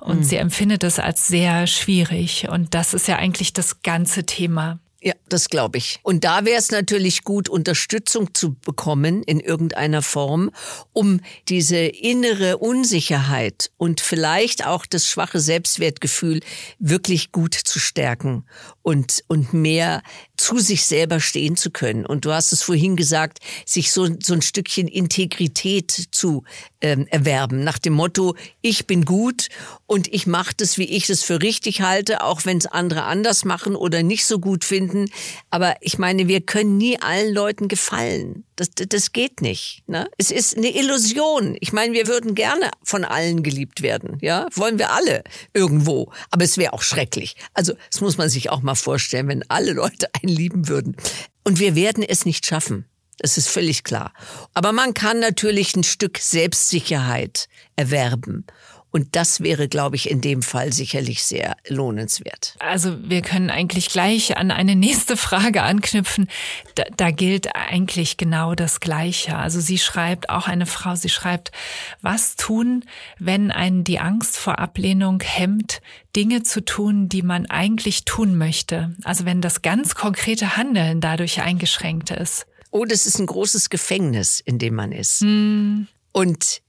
[0.00, 0.24] Und mhm.
[0.24, 2.48] sie empfindet es als sehr schwierig.
[2.48, 4.80] Und das ist ja eigentlich das ganze Thema.
[5.06, 6.00] Ja, das glaube ich.
[6.02, 10.50] Und da wäre es natürlich gut, Unterstützung zu bekommen in irgendeiner Form,
[10.92, 16.40] um diese innere Unsicherheit und vielleicht auch das schwache Selbstwertgefühl
[16.80, 18.46] wirklich gut zu stärken
[18.86, 20.00] und, und mehr
[20.36, 22.06] zu sich selber stehen zu können.
[22.06, 26.44] Und du hast es vorhin gesagt, sich so, so ein Stückchen Integrität zu
[26.80, 29.48] ähm, erwerben, nach dem Motto, ich bin gut
[29.86, 33.44] und ich mache das, wie ich es für richtig halte, auch wenn es andere anders
[33.44, 35.10] machen oder nicht so gut finden.
[35.50, 38.44] Aber ich meine, wir können nie allen Leuten gefallen.
[38.54, 39.82] Das, das geht nicht.
[39.88, 40.08] Ne?
[40.16, 41.56] Es ist eine Illusion.
[41.60, 44.18] Ich meine, wir würden gerne von allen geliebt werden.
[44.22, 46.12] Ja, wollen wir alle irgendwo.
[46.30, 47.36] Aber es wäre auch schrecklich.
[47.52, 50.96] Also, das muss man sich auch mal vorstellen, wenn alle Leute einen lieben würden.
[51.44, 52.86] Und wir werden es nicht schaffen.
[53.18, 54.12] Das ist völlig klar.
[54.52, 58.46] Aber man kann natürlich ein Stück Selbstsicherheit erwerben.
[58.90, 62.54] Und das wäre, glaube ich, in dem Fall sicherlich sehr lohnenswert.
[62.60, 66.28] Also wir können eigentlich gleich an eine nächste Frage anknüpfen.
[66.76, 69.36] Da, da gilt eigentlich genau das Gleiche.
[69.36, 71.52] Also sie schreibt, auch eine Frau, sie schreibt,
[72.00, 72.84] was tun,
[73.18, 75.82] wenn einen die Angst vor Ablehnung hemmt,
[76.14, 78.94] Dinge zu tun, die man eigentlich tun möchte.
[79.04, 82.46] Also wenn das ganz konkrete Handeln dadurch eingeschränkt ist.
[82.70, 85.20] Oh, das ist ein großes Gefängnis, in dem man ist.
[85.20, 85.86] Hm.
[86.12, 86.62] Und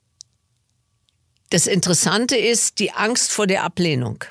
[1.49, 4.23] das Interessante ist die Angst vor der Ablehnung.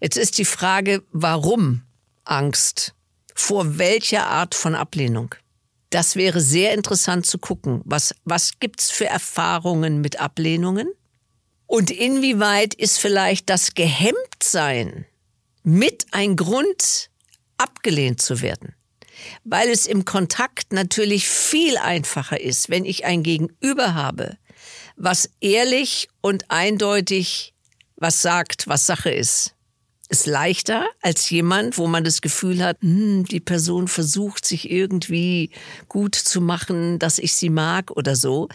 [0.00, 1.82] Jetzt ist die Frage, warum
[2.24, 2.94] Angst?
[3.34, 5.34] Vor welcher Art von Ablehnung?
[5.90, 7.82] Das wäre sehr interessant zu gucken.
[7.84, 10.88] Was, was gibt's für Erfahrungen mit Ablehnungen?
[11.66, 15.06] Und inwieweit ist vielleicht das Gehemmtsein
[15.62, 17.10] mit ein Grund,
[17.56, 18.74] abgelehnt zu werden.
[19.44, 24.36] Weil es im Kontakt natürlich viel einfacher ist, wenn ich ein Gegenüber habe,
[25.02, 27.54] was ehrlich und eindeutig
[27.96, 29.54] was sagt, was Sache ist.
[30.08, 35.50] Ist leichter als jemand, wo man das Gefühl hat, hm, die Person versucht sich irgendwie
[35.88, 38.48] gut zu machen, dass ich sie mag oder so.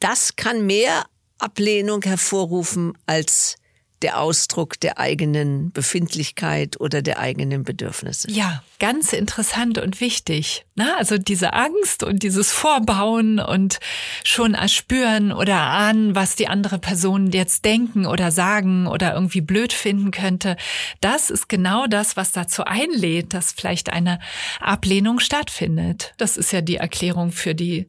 [0.00, 1.04] Das kann mehr
[1.38, 3.56] Ablehnung hervorrufen als
[4.02, 8.30] der Ausdruck der eigenen Befindlichkeit oder der eigenen Bedürfnisse.
[8.30, 10.66] Ja, ganz interessant und wichtig.
[10.74, 10.96] Na, ne?
[10.98, 13.80] also diese Angst und dieses Vorbauen und
[14.22, 19.72] schon erspüren oder ahnen, was die andere Person jetzt denken oder sagen oder irgendwie blöd
[19.72, 20.56] finden könnte.
[21.00, 24.20] Das ist genau das, was dazu einlädt, dass vielleicht eine
[24.60, 26.12] Ablehnung stattfindet.
[26.18, 27.88] Das ist ja die Erklärung für die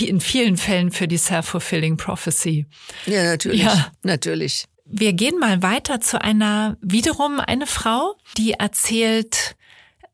[0.00, 2.66] in vielen Fällen für die self-fulfilling prophecy.
[3.06, 3.62] Ja, natürlich.
[3.62, 3.90] Ja.
[4.02, 4.66] Natürlich.
[4.90, 9.56] Wir gehen mal weiter zu einer, wiederum eine Frau, die erzählt,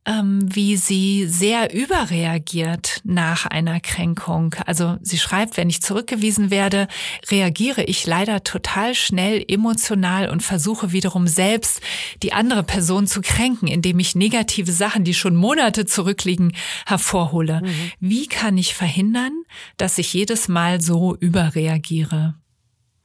[0.07, 4.55] ähm, wie sie sehr überreagiert nach einer Kränkung.
[4.67, 6.89] Also sie schreibt, wenn ich zurückgewiesen werde,
[7.31, 11.81] reagiere ich leider total schnell emotional und versuche wiederum selbst
[12.23, 16.55] die andere Person zu kränken, indem ich negative Sachen, die schon Monate zurückliegen,
[16.87, 17.63] hervorhole.
[17.63, 17.93] Mhm.
[18.01, 19.33] Wie kann ich verhindern,
[19.77, 22.35] dass ich jedes Mal so überreagiere?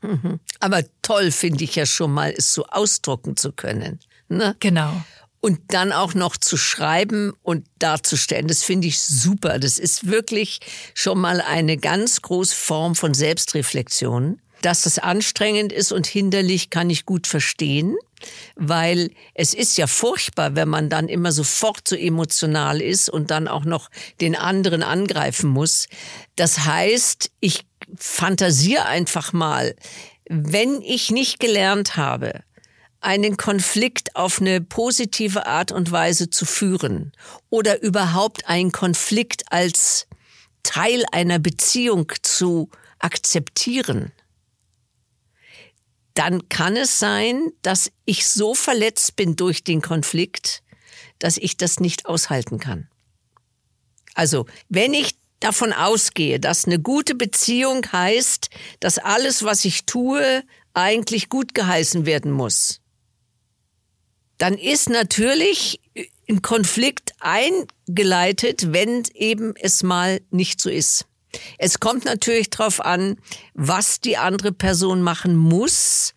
[0.01, 0.39] Mhm.
[0.59, 3.99] Aber toll finde ich ja schon mal, es so ausdrucken zu können.
[4.27, 4.55] Ne?
[4.59, 4.93] Genau.
[5.41, 9.57] Und dann auch noch zu schreiben und darzustellen, das finde ich super.
[9.57, 10.59] Das ist wirklich
[10.93, 14.41] schon mal eine ganz große Form von Selbstreflexion.
[14.62, 17.95] Dass das anstrengend ist und hinderlich, kann ich gut verstehen,
[18.57, 23.47] weil es ist ja furchtbar, wenn man dann immer sofort so emotional ist und dann
[23.47, 25.88] auch noch den anderen angreifen muss.
[26.35, 29.75] Das heißt, ich fantasiere einfach mal,
[30.30, 32.43] wenn ich nicht gelernt habe,
[33.02, 37.13] einen Konflikt auf eine positive Art und Weise zu führen
[37.49, 40.08] oder überhaupt einen Konflikt als
[40.63, 44.12] Teil einer Beziehung zu akzeptieren,
[46.13, 50.63] dann kann es sein, dass ich so verletzt bin durch den Konflikt,
[51.17, 52.89] dass ich das nicht aushalten kann.
[54.15, 58.49] Also, wenn ich davon ausgehe, dass eine gute Beziehung heißt,
[58.80, 62.82] dass alles, was ich tue, eigentlich gut geheißen werden muss,
[64.38, 65.82] dann ist natürlich
[66.30, 71.06] ein Konflikt eingeleitet, wenn eben es mal nicht so ist.
[71.58, 73.17] Es kommt natürlich darauf an,
[73.54, 76.13] was die andere Person machen muss,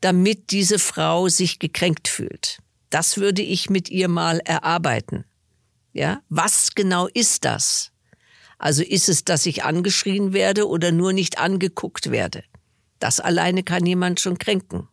[0.00, 2.58] damit diese Frau sich gekränkt fühlt.
[2.90, 5.24] Das würde ich mit ihr mal erarbeiten.
[5.92, 7.92] Ja, was genau ist das?
[8.60, 12.44] Also ist es, dass ich angeschrien werde oder nur nicht angeguckt werde?
[12.98, 14.86] Das alleine kann jemand schon kränken.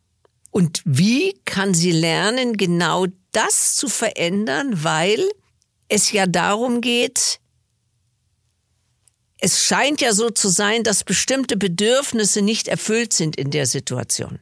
[0.51, 5.21] Und wie kann sie lernen, genau das zu verändern, weil
[5.89, 7.41] es ja darum geht,
[9.39, 14.39] es scheint ja so zu sein, dass bestimmte Bedürfnisse nicht erfüllt sind in der Situation.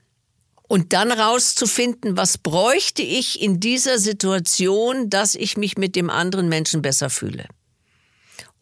[0.67, 6.47] Und dann rauszufinden, was bräuchte ich in dieser Situation, dass ich mich mit dem anderen
[6.47, 7.47] Menschen besser fühle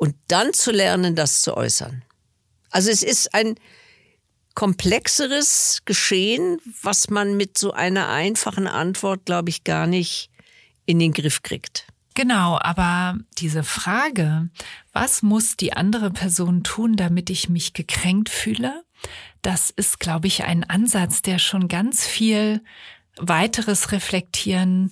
[0.03, 2.03] und dann zu lernen, das zu äußern.
[2.71, 3.55] Also es ist ein
[4.53, 10.29] komplexeres Geschehen, was man mit so einer einfachen Antwort, glaube ich, gar nicht
[10.85, 11.87] in den Griff kriegt.
[12.15, 14.49] Genau, aber diese Frage,
[14.91, 18.83] was muss die andere Person tun, damit ich mich gekränkt fühle,
[19.41, 22.61] das ist, glaube ich, ein Ansatz, der schon ganz viel
[23.15, 24.91] weiteres Reflektieren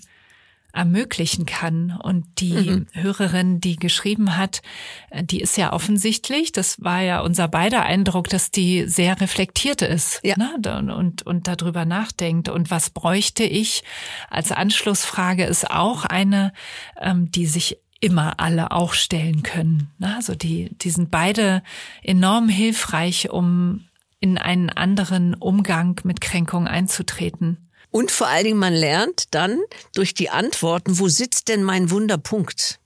[0.74, 1.98] ermöglichen kann.
[2.02, 2.88] Und die mhm.
[2.94, 4.62] Hörerin, die geschrieben hat,
[5.10, 9.82] äh, die ist ja offensichtlich, das war ja unser beider Eindruck, dass die sehr reflektiert
[9.82, 10.36] ist ja.
[10.38, 10.94] ne?
[10.96, 12.50] und, und darüber nachdenkt.
[12.50, 13.84] Und was bräuchte ich
[14.30, 16.54] als Anschlussfrage ist auch eine,
[17.00, 19.92] ähm, die sich immer alle auch stellen können.
[20.00, 20.16] Ne?
[20.16, 21.62] Also die, die sind beide
[22.02, 23.86] enorm hilfreich, um
[24.20, 27.70] in einen anderen Umgang mit Kränkung einzutreten.
[27.92, 29.60] Und vor allen Dingen, man lernt dann
[29.94, 32.80] durch die Antworten, wo sitzt denn mein Wunderpunkt?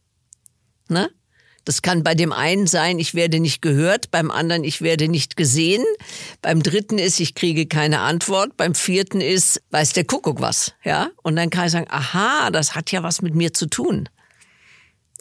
[0.89, 1.09] Ne?
[1.63, 5.35] Das kann bei dem einen sein, ich werde nicht gehört, beim anderen, ich werde nicht
[5.35, 5.83] gesehen,
[6.43, 11.09] beim dritten ist, ich kriege keine Antwort, beim vierten ist, weiß der Kuckuck was, ja?
[11.23, 14.09] Und dann kann ich sagen, aha, das hat ja was mit mir zu tun.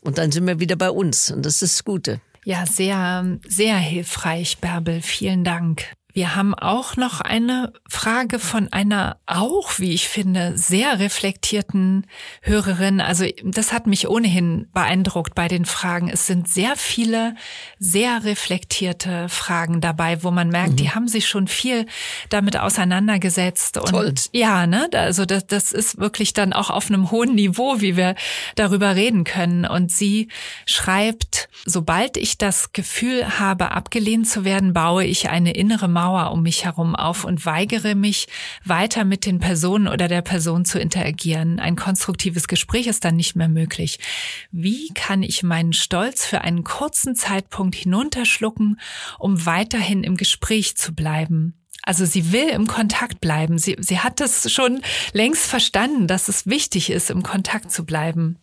[0.02, 2.20] Und dann sind wir wieder bei uns und das ist das Gute.
[2.44, 5.00] Ja, sehr, sehr hilfreich, Bärbel.
[5.00, 5.86] Vielen Dank.
[6.14, 12.06] Wir haben auch noch eine Frage von einer auch, wie ich finde, sehr reflektierten
[12.40, 13.00] Hörerin.
[13.00, 16.08] Also das hat mich ohnehin beeindruckt bei den Fragen.
[16.08, 17.34] Es sind sehr viele
[17.80, 20.76] sehr reflektierte Fragen dabei, wo man merkt, mhm.
[20.76, 21.84] die haben sich schon viel
[22.28, 23.78] damit auseinandergesetzt.
[23.78, 24.14] Und Toll.
[24.30, 28.14] ja, ne, also das, das ist wirklich dann auch auf einem hohen Niveau, wie wir
[28.54, 29.66] darüber reden können.
[29.66, 30.28] Und sie
[30.64, 36.32] schreibt, sobald ich das Gefühl habe, abgelehnt zu werden, baue ich eine innere Mauer Mauer
[36.32, 38.26] um mich herum auf und weigere mich,
[38.62, 41.58] weiter mit den Personen oder der Person zu interagieren.
[41.58, 43.98] Ein konstruktives Gespräch ist dann nicht mehr möglich.
[44.52, 48.78] Wie kann ich meinen Stolz für einen kurzen Zeitpunkt hinunterschlucken,
[49.18, 51.54] um weiterhin im Gespräch zu bleiben?
[51.86, 53.58] Also sie will im Kontakt bleiben.
[53.58, 58.38] Sie, sie hat es schon längst verstanden, dass es wichtig ist, im Kontakt zu bleiben.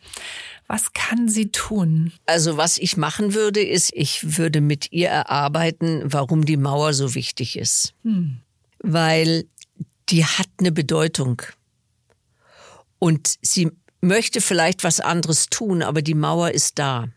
[0.72, 2.14] Was kann sie tun?
[2.28, 7.14] Also was ich machen würde, ist, ich würde mit ihr erarbeiten, warum die Mauer so
[7.14, 7.94] wichtig ist.
[8.04, 8.38] Hm.
[8.80, 9.44] Weil
[10.08, 11.42] die hat eine Bedeutung.
[13.00, 17.10] Und sie möchte vielleicht was anderes tun, aber die Mauer ist da.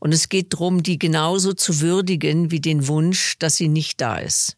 [0.00, 4.18] Und es geht darum, die genauso zu würdigen wie den Wunsch, dass sie nicht da
[4.18, 4.56] ist.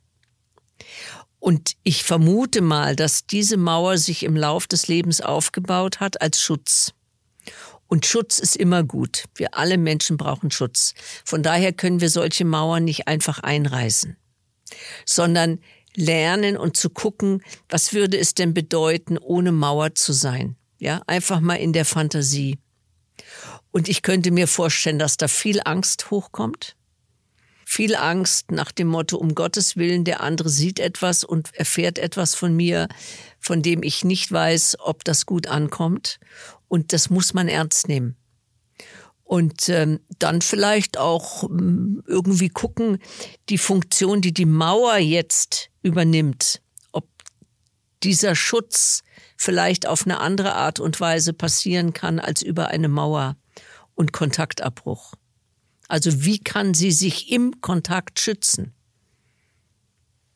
[1.39, 6.41] Und ich vermute mal, dass diese Mauer sich im Lauf des Lebens aufgebaut hat als
[6.41, 6.95] Schutz.
[7.93, 9.25] Und Schutz ist immer gut.
[9.35, 10.95] Wir alle Menschen brauchen Schutz.
[11.27, 14.17] Von daher können wir solche Mauern nicht einfach einreißen,
[15.05, 15.61] sondern
[15.95, 20.57] lernen und zu gucken, was würde es denn bedeuten, ohne Mauer zu sein?
[20.79, 22.59] Ja, einfach mal in der Fantasie.
[23.73, 26.77] Und ich könnte mir vorstellen, dass da viel Angst hochkommt.
[27.67, 32.35] Viel Angst nach dem Motto, um Gottes Willen, der andere sieht etwas und erfährt etwas
[32.35, 32.89] von mir,
[33.39, 36.19] von dem ich nicht weiß, ob das gut ankommt.
[36.73, 38.17] Und das muss man ernst nehmen.
[39.25, 42.97] Und ähm, dann vielleicht auch ähm, irgendwie gucken,
[43.51, 47.07] die Funktion, die die Mauer jetzt übernimmt, ob
[48.03, 49.03] dieser Schutz
[49.37, 53.37] vielleicht auf eine andere Art und Weise passieren kann als über eine Mauer
[53.95, 55.13] und Kontaktabbruch.
[55.89, 58.73] Also wie kann sie sich im Kontakt schützen?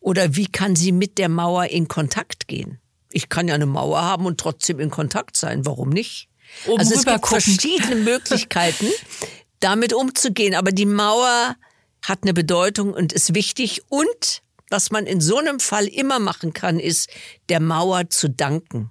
[0.01, 2.79] Oder wie kann sie mit der Mauer in Kontakt gehen?
[3.17, 5.65] Ich kann ja eine Mauer haben und trotzdem in Kontakt sein.
[5.65, 6.29] Warum nicht?
[6.67, 7.41] Oben also es gibt gucken.
[7.41, 8.89] verschiedene Möglichkeiten,
[9.61, 10.55] damit umzugehen.
[10.55, 11.57] Aber die Mauer
[12.03, 13.81] hat eine Bedeutung und ist wichtig.
[13.89, 17.09] Und was man in so einem Fall immer machen kann, ist,
[17.49, 18.91] der Mauer zu danken.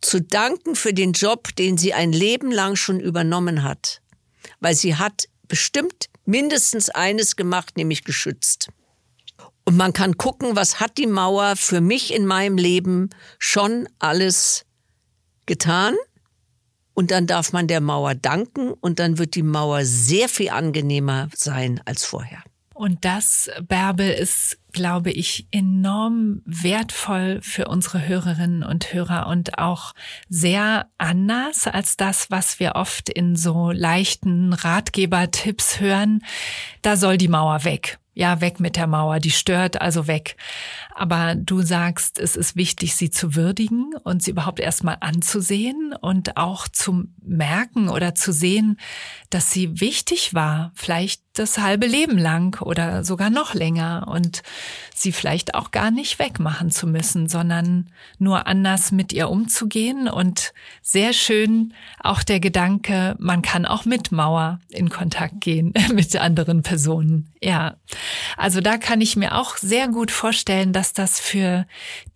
[0.00, 4.02] Zu danken für den Job, den sie ein Leben lang schon übernommen hat.
[4.58, 8.70] Weil sie hat bestimmt mindestens eines gemacht, nämlich geschützt.
[9.64, 14.66] Und man kann gucken, was hat die Mauer für mich in meinem Leben schon alles
[15.46, 15.94] getan.
[16.92, 21.28] Und dann darf man der Mauer danken und dann wird die Mauer sehr viel angenehmer
[21.34, 22.42] sein als vorher.
[22.72, 29.92] Und das, Bärbel, ist, glaube ich, enorm wertvoll für unsere Hörerinnen und Hörer und auch
[30.28, 36.24] sehr anders als das, was wir oft in so leichten Ratgebertipps hören.
[36.82, 40.36] Da soll die Mauer weg ja, weg mit der Mauer, die stört, also weg.
[40.94, 46.36] Aber du sagst, es ist wichtig, sie zu würdigen und sie überhaupt erstmal anzusehen und
[46.36, 48.78] auch zu merken oder zu sehen,
[49.28, 54.44] dass sie wichtig war, vielleicht das halbe Leben lang oder sogar noch länger und
[54.94, 60.52] sie vielleicht auch gar nicht wegmachen zu müssen, sondern nur anders mit ihr umzugehen und
[60.80, 66.62] sehr schön auch der Gedanke, man kann auch mit Mauer in Kontakt gehen mit anderen
[66.62, 67.32] Personen.
[67.42, 67.78] Ja.
[68.36, 71.66] Also da kann ich mir auch sehr gut vorstellen, dass das für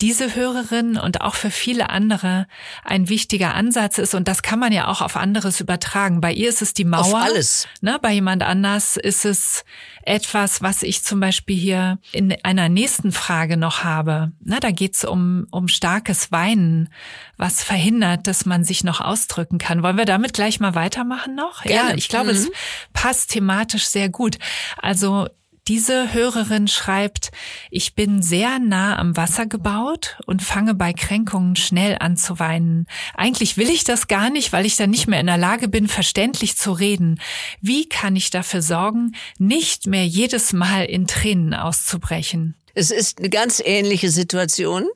[0.01, 2.47] diese Hörerin und auch für viele andere
[2.85, 6.21] ein wichtiger Ansatz ist und das kann man ja auch auf anderes übertragen.
[6.21, 7.01] Bei ihr ist es die Mauer.
[7.01, 7.67] Auf alles.
[7.81, 9.65] Ne, bei jemand anders ist es
[10.03, 14.33] etwas, was ich zum Beispiel hier in einer nächsten Frage noch habe.
[14.41, 16.89] Na, da geht's um, um starkes Weinen,
[17.37, 19.83] was verhindert, dass man sich noch ausdrücken kann.
[19.83, 21.63] Wollen wir damit gleich mal weitermachen noch?
[21.63, 21.91] Gerne.
[21.91, 22.37] Ja, ich glaube, mhm.
[22.37, 22.51] es
[22.93, 24.39] passt thematisch sehr gut.
[24.79, 25.29] Also
[25.69, 27.31] diese Hörerin schreibt,
[27.71, 32.87] ich bin sehr nah am Wasser gebaut und fange bei Kränkungen schnell an zu weinen.
[33.15, 35.87] Eigentlich will ich das gar nicht, weil ich dann nicht mehr in der Lage bin,
[35.87, 37.21] verständlich zu reden.
[37.61, 42.55] Wie kann ich dafür sorgen, nicht mehr jedes Mal in Tränen auszubrechen?
[42.75, 44.87] Es ist eine ganz ähnliche Situation.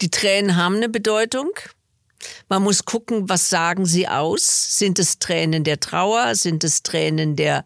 [0.00, 1.50] Die Tränen haben eine Bedeutung.
[2.48, 4.78] Man muss gucken, was sagen sie aus?
[4.78, 6.34] Sind es Tränen der Trauer?
[6.34, 7.64] Sind es Tränen der,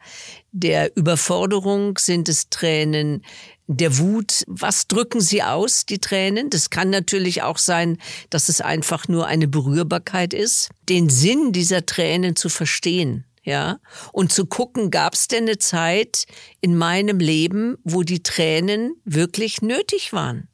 [0.53, 1.99] der Überforderung?
[1.99, 3.25] Sind es Tränen
[3.67, 4.45] der Wut?
[4.47, 6.51] Was drücken sie aus, die Tränen?
[6.51, 7.99] Das kann natürlich auch sein,
[8.31, 10.71] dass es einfach nur eine Berührbarkeit ist.
[10.89, 13.81] Den Sinn dieser Tränen zu verstehen ja,
[14.13, 16.27] und zu gucken, gab es denn eine Zeit
[16.61, 20.49] in meinem Leben, wo die Tränen wirklich nötig waren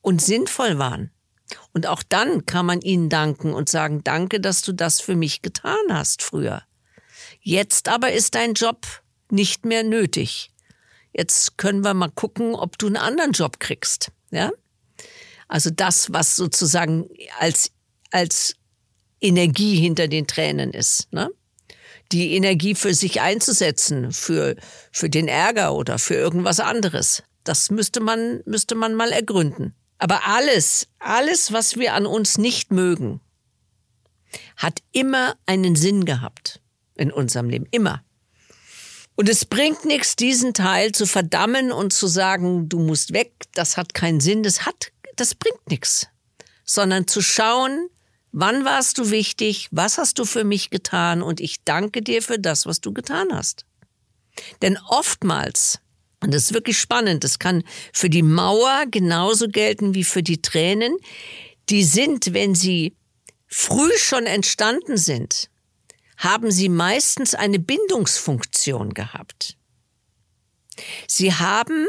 [0.00, 1.10] und sinnvoll waren.
[1.72, 5.42] Und auch dann kann man ihnen danken und sagen, danke, dass du das für mich
[5.42, 6.62] getan hast früher.
[7.40, 8.86] Jetzt aber ist dein Job
[9.32, 10.50] nicht mehr nötig.
[11.12, 14.50] Jetzt können wir mal gucken, ob du einen anderen Job kriegst, ja?
[15.48, 17.72] Also das, was sozusagen als,
[18.10, 18.54] als
[19.20, 21.30] Energie hinter den Tränen ist, ne?
[22.10, 24.56] die Energie für sich einzusetzen, für,
[24.92, 27.22] für den Ärger oder für irgendwas anderes.
[27.44, 29.74] Das müsste man, müsste man mal ergründen.
[29.98, 33.20] Aber alles, alles, was wir an uns nicht mögen,
[34.56, 36.60] hat immer einen Sinn gehabt
[36.94, 37.66] in unserem Leben.
[37.70, 38.02] Immer.
[39.22, 43.76] Und es bringt nichts, diesen Teil zu verdammen und zu sagen, du musst weg, das
[43.76, 46.08] hat keinen Sinn, das hat, das bringt nichts.
[46.64, 47.88] Sondern zu schauen,
[48.32, 49.68] Wann warst du wichtig?
[49.70, 51.22] Was hast du für mich getan?
[51.22, 53.64] Und ich danke dir für das, was du getan hast.
[54.60, 55.78] Denn oftmals,
[56.20, 57.62] und das ist wirklich spannend, das kann
[57.92, 60.96] für die Mauer genauso gelten wie für die Tränen,
[61.68, 62.96] die sind, wenn sie
[63.46, 65.48] früh schon entstanden sind,
[66.22, 69.56] haben sie meistens eine Bindungsfunktion gehabt.
[71.08, 71.86] Sie haben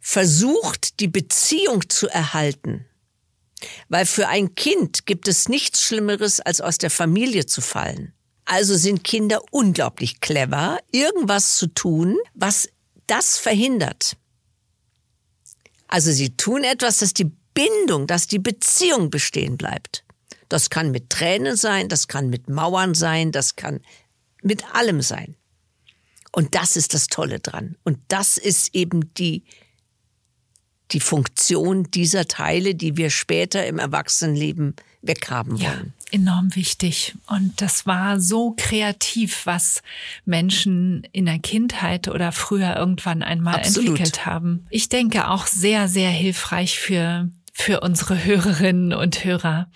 [0.00, 2.86] versucht, die Beziehung zu erhalten.
[3.88, 8.12] Weil für ein Kind gibt es nichts Schlimmeres, als aus der Familie zu fallen.
[8.44, 12.68] Also sind Kinder unglaublich clever, irgendwas zu tun, was
[13.06, 14.16] das verhindert.
[15.86, 20.04] Also sie tun etwas, dass die Bindung, dass die Beziehung bestehen bleibt.
[20.50, 23.80] Das kann mit Tränen sein, das kann mit Mauern sein, das kann
[24.42, 25.36] mit allem sein.
[26.32, 27.76] Und das ist das Tolle dran.
[27.84, 29.44] Und das ist eben die
[30.92, 35.94] die Funktion dieser Teile, die wir später im Erwachsenenleben weghaben wollen.
[36.10, 37.14] Ja, enorm wichtig.
[37.26, 39.82] Und das war so kreativ, was
[40.24, 43.90] Menschen in der Kindheit oder früher irgendwann einmal Absolut.
[43.90, 44.66] entwickelt haben.
[44.70, 49.70] Ich denke auch sehr, sehr hilfreich für, für unsere Hörerinnen und Hörer.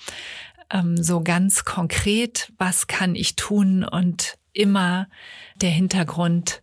[0.74, 5.08] Ähm, so ganz konkret, was kann ich tun und immer
[5.56, 6.62] der Hintergrund,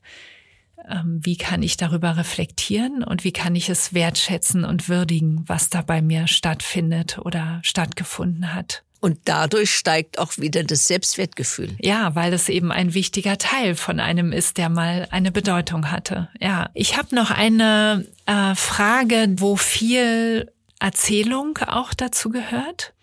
[0.90, 5.70] ähm, wie kann ich darüber reflektieren und wie kann ich es wertschätzen und würdigen, was
[5.70, 8.84] da bei mir stattfindet oder stattgefunden hat.
[9.00, 11.76] Und dadurch steigt auch wieder das Selbstwertgefühl.
[11.80, 16.30] Ja, weil es eben ein wichtiger Teil von einem ist, der mal eine Bedeutung hatte.
[16.40, 22.94] Ja, ich habe noch eine äh, Frage, wo viel Erzählung auch dazu gehört.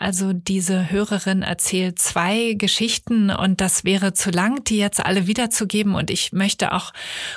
[0.00, 5.94] Also diese Hörerin erzählt zwei Geschichten und das wäre zu lang, die jetzt alle wiederzugeben.
[5.94, 6.94] Und ich möchte auch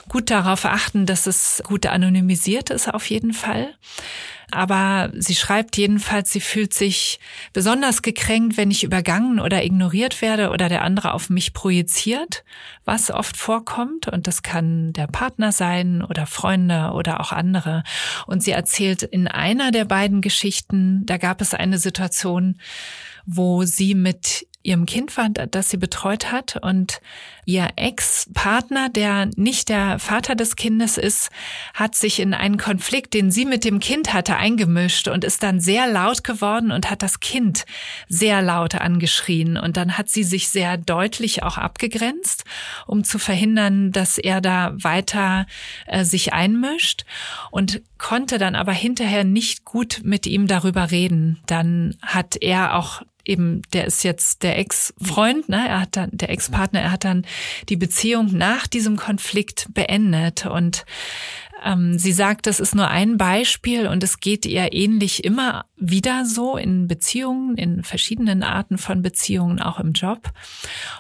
[0.07, 3.75] gut darauf achten, dass es gut anonymisiert ist auf jeden Fall
[4.53, 7.19] aber sie schreibt jedenfalls, sie fühlt sich
[7.53, 12.43] besonders gekränkt, wenn ich übergangen oder ignoriert werde oder der andere auf mich projiziert,
[12.85, 14.07] was oft vorkommt.
[14.07, 17.83] Und das kann der Partner sein oder Freunde oder auch andere.
[18.27, 22.59] Und sie erzählt in einer der beiden Geschichten, da gab es eine Situation,
[23.25, 27.01] wo sie mit ihrem Kind war, das sie betreut hat und
[27.45, 31.29] ihr Ex-Partner, der nicht der Vater des Kindes ist,
[31.73, 35.59] hat sich in einen Konflikt, den sie mit dem Kind hatte, eingemischt und ist dann
[35.59, 37.65] sehr laut geworden und hat das Kind
[38.07, 42.45] sehr laut angeschrien und dann hat sie sich sehr deutlich auch abgegrenzt,
[42.87, 45.45] um zu verhindern, dass er da weiter
[45.85, 47.03] äh, sich einmischt
[47.51, 51.41] und konnte dann aber hinterher nicht gut mit ihm darüber reden.
[51.45, 55.67] Dann hat er auch eben, der ist jetzt der Ex-Freund, ne?
[55.67, 57.25] Er hat dann, der Ex-Partner, er hat dann
[57.69, 60.85] die Beziehung nach diesem Konflikt beendet und
[61.95, 66.57] sie sagt, das ist nur ein Beispiel und es geht ihr ähnlich immer wieder so
[66.57, 70.31] in Beziehungen, in verschiedenen Arten von Beziehungen, auch im Job.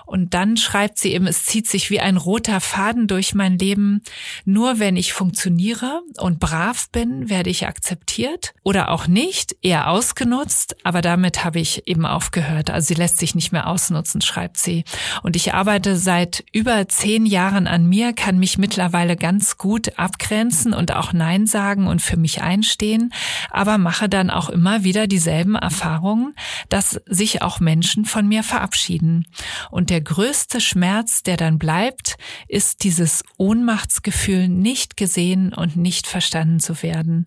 [0.05, 4.01] Und dann schreibt sie eben, es zieht sich wie ein roter Faden durch mein Leben.
[4.45, 10.77] Nur wenn ich funktioniere und brav bin, werde ich akzeptiert oder auch nicht, eher ausgenutzt.
[10.83, 12.69] Aber damit habe ich eben aufgehört.
[12.69, 14.83] Also sie lässt sich nicht mehr ausnutzen, schreibt sie.
[15.23, 20.52] Und ich arbeite seit über zehn Jahren an mir, kann mich mittlerweile ganz gut abgrenzen
[20.53, 23.13] begrenzen und auch Nein sagen und für mich einstehen,
[23.49, 26.33] aber mache dann auch immer wieder dieselben Erfahrungen,
[26.69, 29.25] dass sich auch Menschen von mir verabschieden.
[29.71, 36.59] Und der größte Schmerz, der dann bleibt, ist dieses Ohnmachtsgefühl, nicht gesehen und nicht verstanden
[36.59, 37.25] zu werden.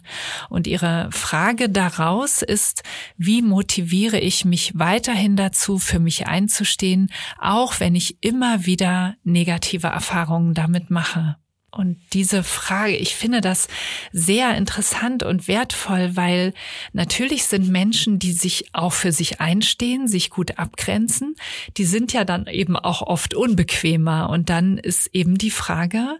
[0.49, 2.83] Und ihre Frage daraus ist,
[3.16, 9.89] wie motiviere ich mich weiterhin dazu, für mich einzustehen, auch wenn ich immer wieder negative
[9.89, 11.37] Erfahrungen damit mache.
[11.77, 13.68] Und diese Frage, ich finde das
[14.12, 16.55] sehr interessant und wertvoll, weil
[16.93, 21.37] natürlich sind Menschen, die sich auch für sich einstehen, sich gut abgrenzen,
[21.77, 24.31] die sind ja dann eben auch oft unbequemer.
[24.31, 26.18] Und dann ist eben die Frage,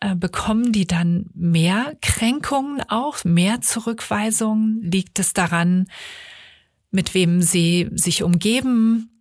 [0.00, 4.82] äh, bekommen die dann mehr Kränkungen auch, mehr Zurückweisungen?
[4.82, 5.86] Liegt es daran,
[6.90, 9.13] mit wem sie sich umgeben?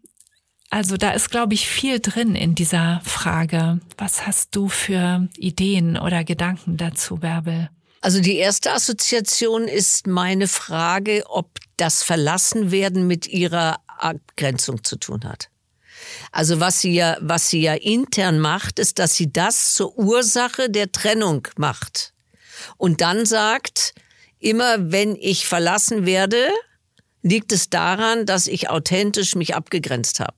[0.74, 3.80] Also da ist, glaube ich, viel drin in dieser Frage.
[3.95, 7.69] Was hast du für Ideen oder Gedanken dazu, Bärbel?
[8.01, 15.26] Also die erste Assoziation ist meine Frage, ob das Verlassenwerden mit ihrer Abgrenzung zu tun
[15.26, 15.49] hat.
[16.32, 20.71] Also was sie ja, was sie ja intern macht, ist, dass sie das zur Ursache
[20.71, 22.15] der Trennung macht.
[22.78, 23.93] Und dann sagt,
[24.39, 26.47] immer wenn ich verlassen werde,
[27.21, 30.34] liegt es daran, dass ich authentisch mich abgegrenzt habe.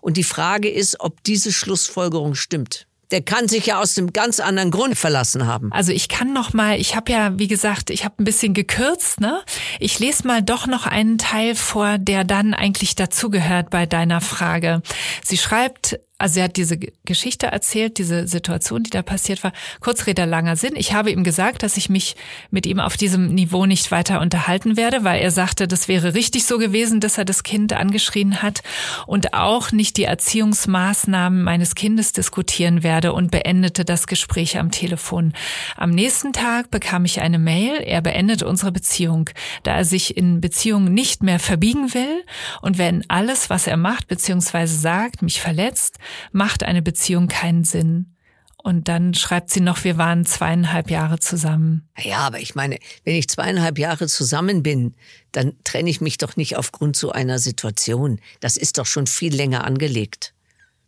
[0.00, 4.40] Und die Frage ist, ob diese Schlussfolgerung stimmt der kann sich ja aus einem ganz
[4.40, 5.70] anderen Grund verlassen haben.
[5.70, 9.20] Also ich kann noch mal, ich habe ja, wie gesagt, ich habe ein bisschen gekürzt,
[9.20, 9.42] ne?
[9.78, 14.82] Ich lese mal doch noch einen Teil vor, der dann eigentlich dazugehört bei deiner Frage.
[15.22, 19.52] Sie schreibt, also er hat diese Geschichte erzählt, diese Situation, die da passiert war.
[19.80, 20.74] Kurzrede, langer Sinn.
[20.76, 22.14] Ich habe ihm gesagt, dass ich mich
[22.52, 26.44] mit ihm auf diesem Niveau nicht weiter unterhalten werde, weil er sagte, das wäre richtig
[26.44, 28.62] so gewesen, dass er das Kind angeschrien hat
[29.08, 35.32] und auch nicht die Erziehungsmaßnahmen meines Kindes diskutieren werde und beendete das Gespräch am Telefon.
[35.76, 39.28] Am nächsten Tag bekam ich eine Mail, er beendet unsere Beziehung,
[39.64, 42.22] da er sich in Beziehungen nicht mehr verbiegen will
[42.60, 44.66] und wenn alles, was er macht bzw.
[44.66, 45.98] sagt, mich verletzt,
[46.32, 48.14] macht eine Beziehung keinen Sinn.
[48.62, 51.88] Und dann schreibt sie noch, wir waren zweieinhalb Jahre zusammen.
[51.98, 54.94] Ja, aber ich meine, wenn ich zweieinhalb Jahre zusammen bin,
[55.32, 58.20] dann trenne ich mich doch nicht aufgrund so einer Situation.
[58.38, 60.32] Das ist doch schon viel länger angelegt.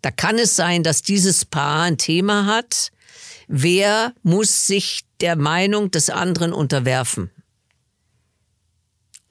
[0.03, 2.93] Da kann es sein, dass dieses Paar ein Thema hat.
[3.49, 7.31] Wer muss sich der Meinung des anderen unterwerfen?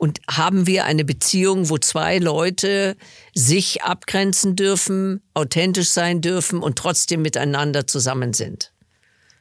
[0.03, 2.97] Und haben wir eine Beziehung, wo zwei Leute
[3.33, 8.73] sich abgrenzen dürfen, authentisch sein dürfen und trotzdem miteinander zusammen sind?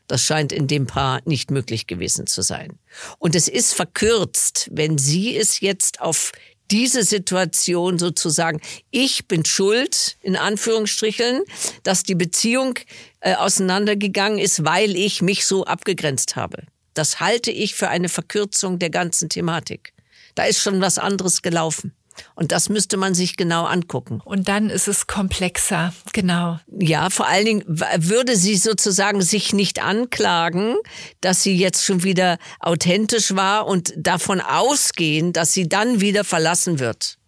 [0.07, 2.79] Das scheint in dem Paar nicht möglich gewesen zu sein.
[3.19, 6.31] Und es ist verkürzt, wenn sie es jetzt auf
[6.71, 8.61] diese Situation sozusagen,
[8.93, 11.43] ich bin schuld, in Anführungsstrichen,
[11.83, 12.79] dass die Beziehung
[13.19, 16.63] äh, auseinandergegangen ist, weil ich mich so abgegrenzt habe.
[16.95, 19.92] Das halte ich für eine Verkürzung der ganzen Thematik.
[20.35, 21.95] Da ist schon was anderes gelaufen.
[22.35, 24.21] Und das müsste man sich genau angucken.
[24.25, 26.59] Und dann ist es komplexer, genau.
[26.79, 30.77] Ja, vor allen Dingen würde sie sozusagen sich nicht anklagen,
[31.21, 36.79] dass sie jetzt schon wieder authentisch war und davon ausgehen, dass sie dann wieder verlassen
[36.79, 37.19] wird.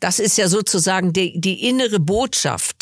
[0.00, 2.79] Das ist ja sozusagen die, die innere Botschaft.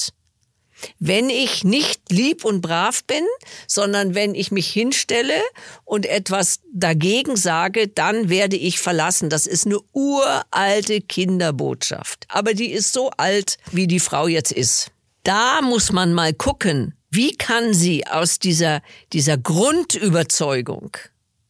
[0.98, 3.24] Wenn ich nicht lieb und brav bin,
[3.66, 5.40] sondern wenn ich mich hinstelle
[5.84, 9.30] und etwas dagegen sage, dann werde ich verlassen.
[9.30, 12.26] Das ist eine uralte Kinderbotschaft.
[12.28, 14.90] Aber die ist so alt, wie die Frau jetzt ist.
[15.24, 20.96] Da muss man mal gucken, wie kann sie aus dieser, dieser Grundüberzeugung,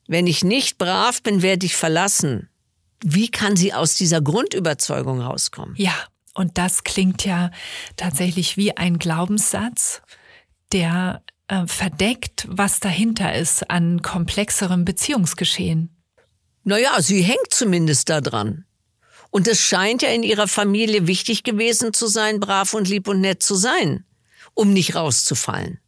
[0.06, 2.48] wenn ich nicht brav bin, werde ich verlassen,
[3.02, 5.74] wie kann sie aus dieser Grundüberzeugung rauskommen?
[5.76, 5.94] Ja,
[6.38, 7.50] und das klingt ja
[7.96, 10.02] tatsächlich wie ein Glaubenssatz,
[10.70, 15.96] der äh, verdeckt, was dahinter ist an komplexerem Beziehungsgeschehen.
[16.62, 18.66] Naja, sie hängt zumindest daran.
[19.30, 23.20] Und es scheint ja in ihrer Familie wichtig gewesen zu sein, brav und lieb und
[23.20, 24.04] nett zu sein,
[24.54, 25.80] um nicht rauszufallen.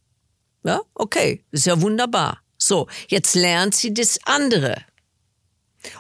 [0.65, 2.41] Ja, okay, ist ja wunderbar.
[2.59, 4.83] So, jetzt lernt sie das andere.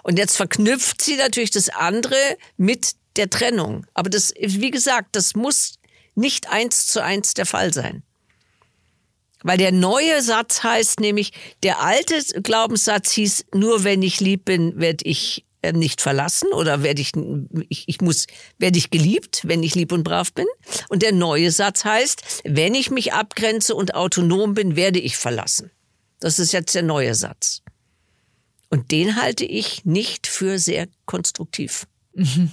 [0.03, 3.87] Und jetzt verknüpft sie natürlich das andere mit der Trennung.
[3.95, 5.75] Aber das, wie gesagt, das muss
[6.15, 8.03] nicht eins zu eins der Fall sein.
[9.43, 11.33] Weil der neue Satz heißt nämlich,
[11.63, 16.83] der alte Glaubenssatz hieß, nur wenn ich lieb bin, werde ich äh, nicht verlassen oder
[16.83, 17.13] werde ich,
[17.69, 18.27] ich, ich muss,
[18.59, 20.47] werde ich geliebt, wenn ich lieb und brav bin.
[20.89, 25.71] Und der neue Satz heißt, wenn ich mich abgrenze und autonom bin, werde ich verlassen.
[26.19, 27.63] Das ist jetzt der neue Satz.
[28.69, 31.87] Und den halte ich nicht für sehr konstruktiv.
[32.15, 32.53] Mhm.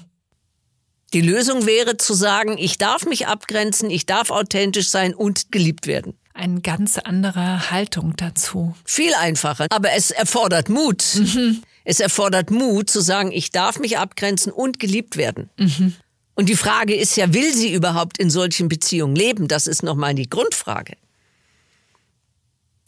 [1.13, 5.87] Die Lösung wäre zu sagen, ich darf mich abgrenzen, ich darf authentisch sein und geliebt
[5.87, 6.15] werden.
[6.33, 8.75] Eine ganz andere Haltung dazu.
[8.83, 11.03] Viel einfacher, aber es erfordert Mut.
[11.15, 11.63] Mhm.
[11.83, 15.49] Es erfordert Mut zu sagen, ich darf mich abgrenzen und geliebt werden.
[15.57, 15.95] Mhm.
[16.35, 19.47] Und die Frage ist ja, will sie überhaupt in solchen Beziehungen leben?
[19.47, 20.95] Das ist nochmal die Grundfrage.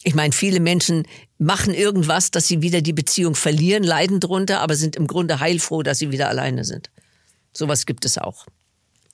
[0.04, 1.08] Ich meine, viele Menschen
[1.40, 5.82] machen irgendwas, dass sie wieder die Beziehung verlieren, leiden drunter, aber sind im Grunde heilfroh,
[5.82, 6.92] dass sie wieder alleine sind.
[7.60, 8.46] Sowas gibt es auch.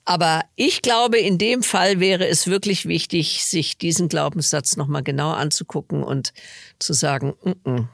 [0.04, 5.32] Aber ich glaube, in dem Fall wäre es wirklich wichtig, sich diesen Glaubenssatz nochmal genau
[5.32, 6.32] anzugucken und
[6.78, 7.88] zu sagen, -mm,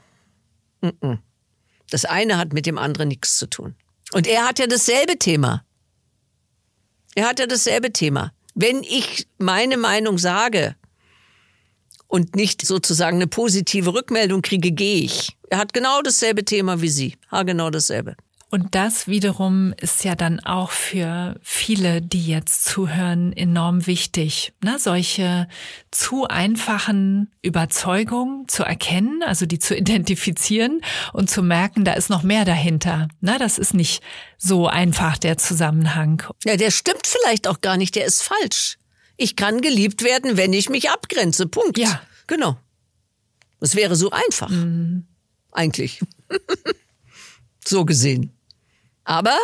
[0.81, 1.17] mm -mm.
[1.89, 3.73] das eine hat mit dem anderen nichts zu tun.
[4.11, 5.65] Und er hat ja dasselbe Thema.
[7.15, 8.31] Er hat ja dasselbe Thema.
[8.53, 10.75] Wenn ich meine Meinung sage
[12.05, 15.35] und nicht sozusagen eine positive Rückmeldung kriege, gehe ich.
[15.49, 17.17] Er hat genau dasselbe Thema wie Sie.
[17.31, 18.15] Ha, genau dasselbe.
[18.53, 24.53] Und das wiederum ist ja dann auch für viele, die jetzt zuhören, enorm wichtig.
[24.63, 24.77] Ne?
[24.77, 25.47] Solche
[25.89, 30.81] zu einfachen Überzeugungen zu erkennen, also die zu identifizieren
[31.13, 33.07] und zu merken, da ist noch mehr dahinter.
[33.21, 33.37] Ne?
[33.39, 34.03] Das ist nicht
[34.37, 36.21] so einfach der Zusammenhang.
[36.45, 38.77] Ja, der stimmt vielleicht auch gar nicht, der ist falsch.
[39.17, 41.47] Ich kann geliebt werden, wenn ich mich abgrenze.
[41.47, 41.79] Punkt.
[41.79, 42.03] Ja.
[42.27, 42.59] Genau.
[43.59, 44.49] Das wäre so einfach.
[44.49, 45.07] Mhm.
[45.51, 46.01] Eigentlich.
[47.65, 48.31] so gesehen.
[49.03, 49.37] Aber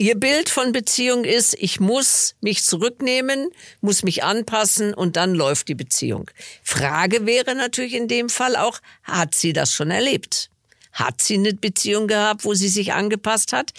[0.00, 5.66] Ihr Bild von Beziehung ist, ich muss mich zurücknehmen, muss mich anpassen und dann läuft
[5.66, 6.30] die Beziehung.
[6.62, 10.50] Frage wäre natürlich in dem Fall auch, hat sie das schon erlebt?
[10.92, 13.72] Hat sie eine Beziehung gehabt, wo sie sich angepasst hat?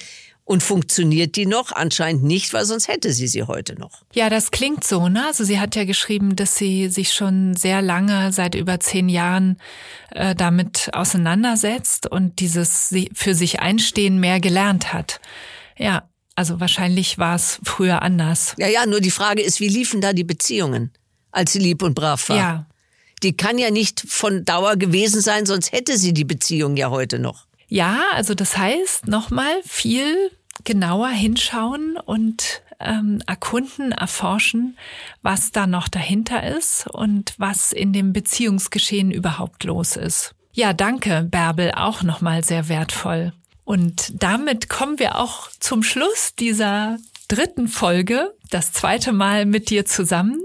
[0.49, 1.73] Und funktioniert die noch?
[1.73, 4.01] Anscheinend nicht, weil sonst hätte sie sie heute noch.
[4.15, 5.27] Ja, das klingt so, ne?
[5.27, 9.59] Also sie hat ja geschrieben, dass sie sich schon sehr lange, seit über zehn Jahren,
[10.09, 15.21] äh, damit auseinandersetzt und dieses für sich einstehen mehr gelernt hat.
[15.77, 18.55] Ja, also wahrscheinlich war es früher anders.
[18.57, 20.91] Ja, ja, nur die Frage ist, wie liefen da die Beziehungen,
[21.31, 22.37] als sie lieb und brav war?
[22.37, 22.65] Ja.
[23.21, 27.19] Die kann ja nicht von Dauer gewesen sein, sonst hätte sie die Beziehung ja heute
[27.19, 27.45] noch.
[27.67, 30.31] Ja, also das heißt nochmal viel
[30.63, 34.77] genauer hinschauen und ähm, erkunden, erforschen,
[35.21, 40.33] was da noch dahinter ist und was in dem Beziehungsgeschehen überhaupt los ist.
[40.53, 43.33] Ja, danke, Bärbel, auch nochmal sehr wertvoll.
[43.63, 46.97] Und damit kommen wir auch zum Schluss dieser
[47.27, 50.43] dritten Folge, das zweite Mal mit dir zusammen.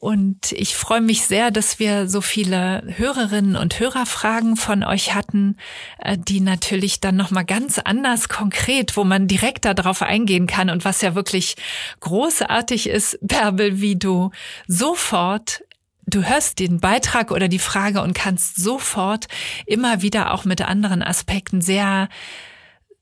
[0.00, 5.58] Und ich freue mich sehr, dass wir so viele Hörerinnen und Hörerfragen von euch hatten,
[5.98, 10.86] äh, die natürlich dann nochmal ganz anders konkret, wo man direkt darauf eingehen kann und
[10.86, 11.56] was ja wirklich
[12.00, 14.30] großartig ist, Bärbel, wie du
[14.66, 15.62] sofort
[16.06, 19.28] du hörst den Beitrag oder die Frage und kannst sofort
[19.64, 22.08] immer wieder auch mit anderen Aspekten sehr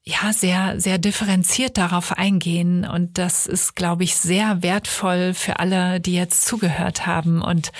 [0.08, 2.88] ja, sehr, sehr differenziert darauf eingehen.
[2.88, 7.42] Und das ist, glaube ich, sehr wertvoll für alle, die jetzt zugehört haben.
[7.42, 7.72] Und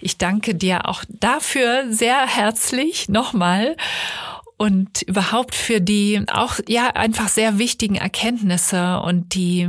[0.00, 3.76] ich danke dir auch dafür sehr herzlich nochmal
[4.56, 9.68] und überhaupt für die auch, ja, einfach sehr wichtigen Erkenntnisse und die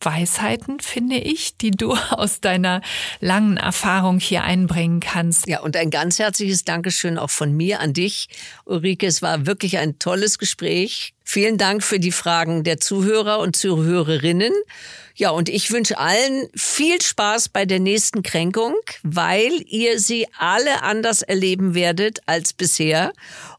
[0.00, 2.80] Weisheiten, finde ich, die du aus deiner
[3.20, 5.48] langen Erfahrung hier einbringen kannst.
[5.48, 8.28] Ja, und ein ganz herzliches Dankeschön auch von mir an dich,
[8.64, 9.06] Ulrike.
[9.06, 11.12] Es war wirklich ein tolles Gespräch.
[11.32, 14.52] Vielen Dank für die Fragen der Zuhörer und Zuhörerinnen.
[15.14, 18.74] Ja, und ich wünsche allen viel Spaß bei der nächsten Kränkung,
[19.04, 23.12] weil ihr sie alle anders erleben werdet als bisher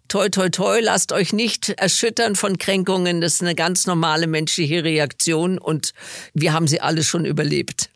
[0.10, 3.22] toi, toi, toi, lasst euch nicht erschüttern von Kränkungen.
[3.22, 5.94] Das ist eine ganz normale menschliche Reaktion und
[6.34, 7.90] wir haben sie alle schon überlebt.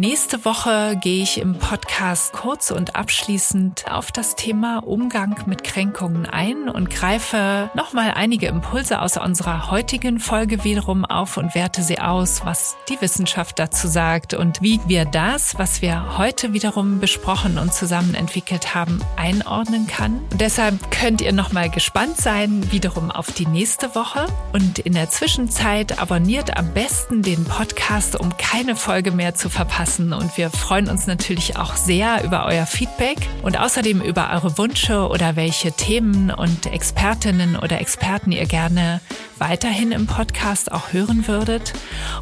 [0.00, 6.24] Nächste Woche gehe ich im Podcast kurz und abschließend auf das Thema Umgang mit Kränkungen
[6.24, 11.98] ein und greife nochmal einige Impulse aus unserer heutigen Folge wiederum auf und werte sie
[11.98, 17.58] aus, was die Wissenschaft dazu sagt und wie wir das, was wir heute wiederum besprochen
[17.58, 20.20] und zusammen entwickelt haben, einordnen kann.
[20.32, 24.24] Und deshalb könnt ihr nochmal gespannt sein, wiederum auf die nächste Woche.
[24.54, 29.89] Und in der Zwischenzeit abonniert am besten den Podcast, um keine Folge mehr zu verpassen
[29.90, 30.12] lassen.
[30.12, 35.08] Und wir freuen uns natürlich auch sehr über euer Feedback und außerdem über eure Wünsche
[35.08, 39.00] oder welche Themen und Expertinnen oder Experten ihr gerne
[39.38, 41.72] weiterhin im Podcast auch hören würdet.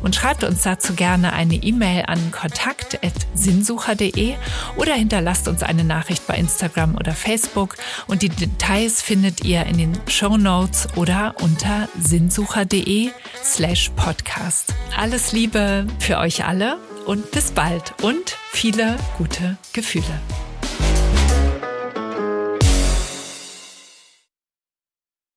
[0.02, 4.36] Und schreibt uns dazu gerne eine E-Mail an kontakt.sinnsucher.de
[4.76, 7.74] oder hinterlasst uns eine Nachricht bei Instagram oder Facebook.
[8.06, 13.10] Und die Details findet ihr in den Show Notes oder unter sinnsucher.de
[13.44, 14.72] slash podcast.
[14.96, 20.20] Alles Liebe für euch alle und bis bald und viele gute Gefühle.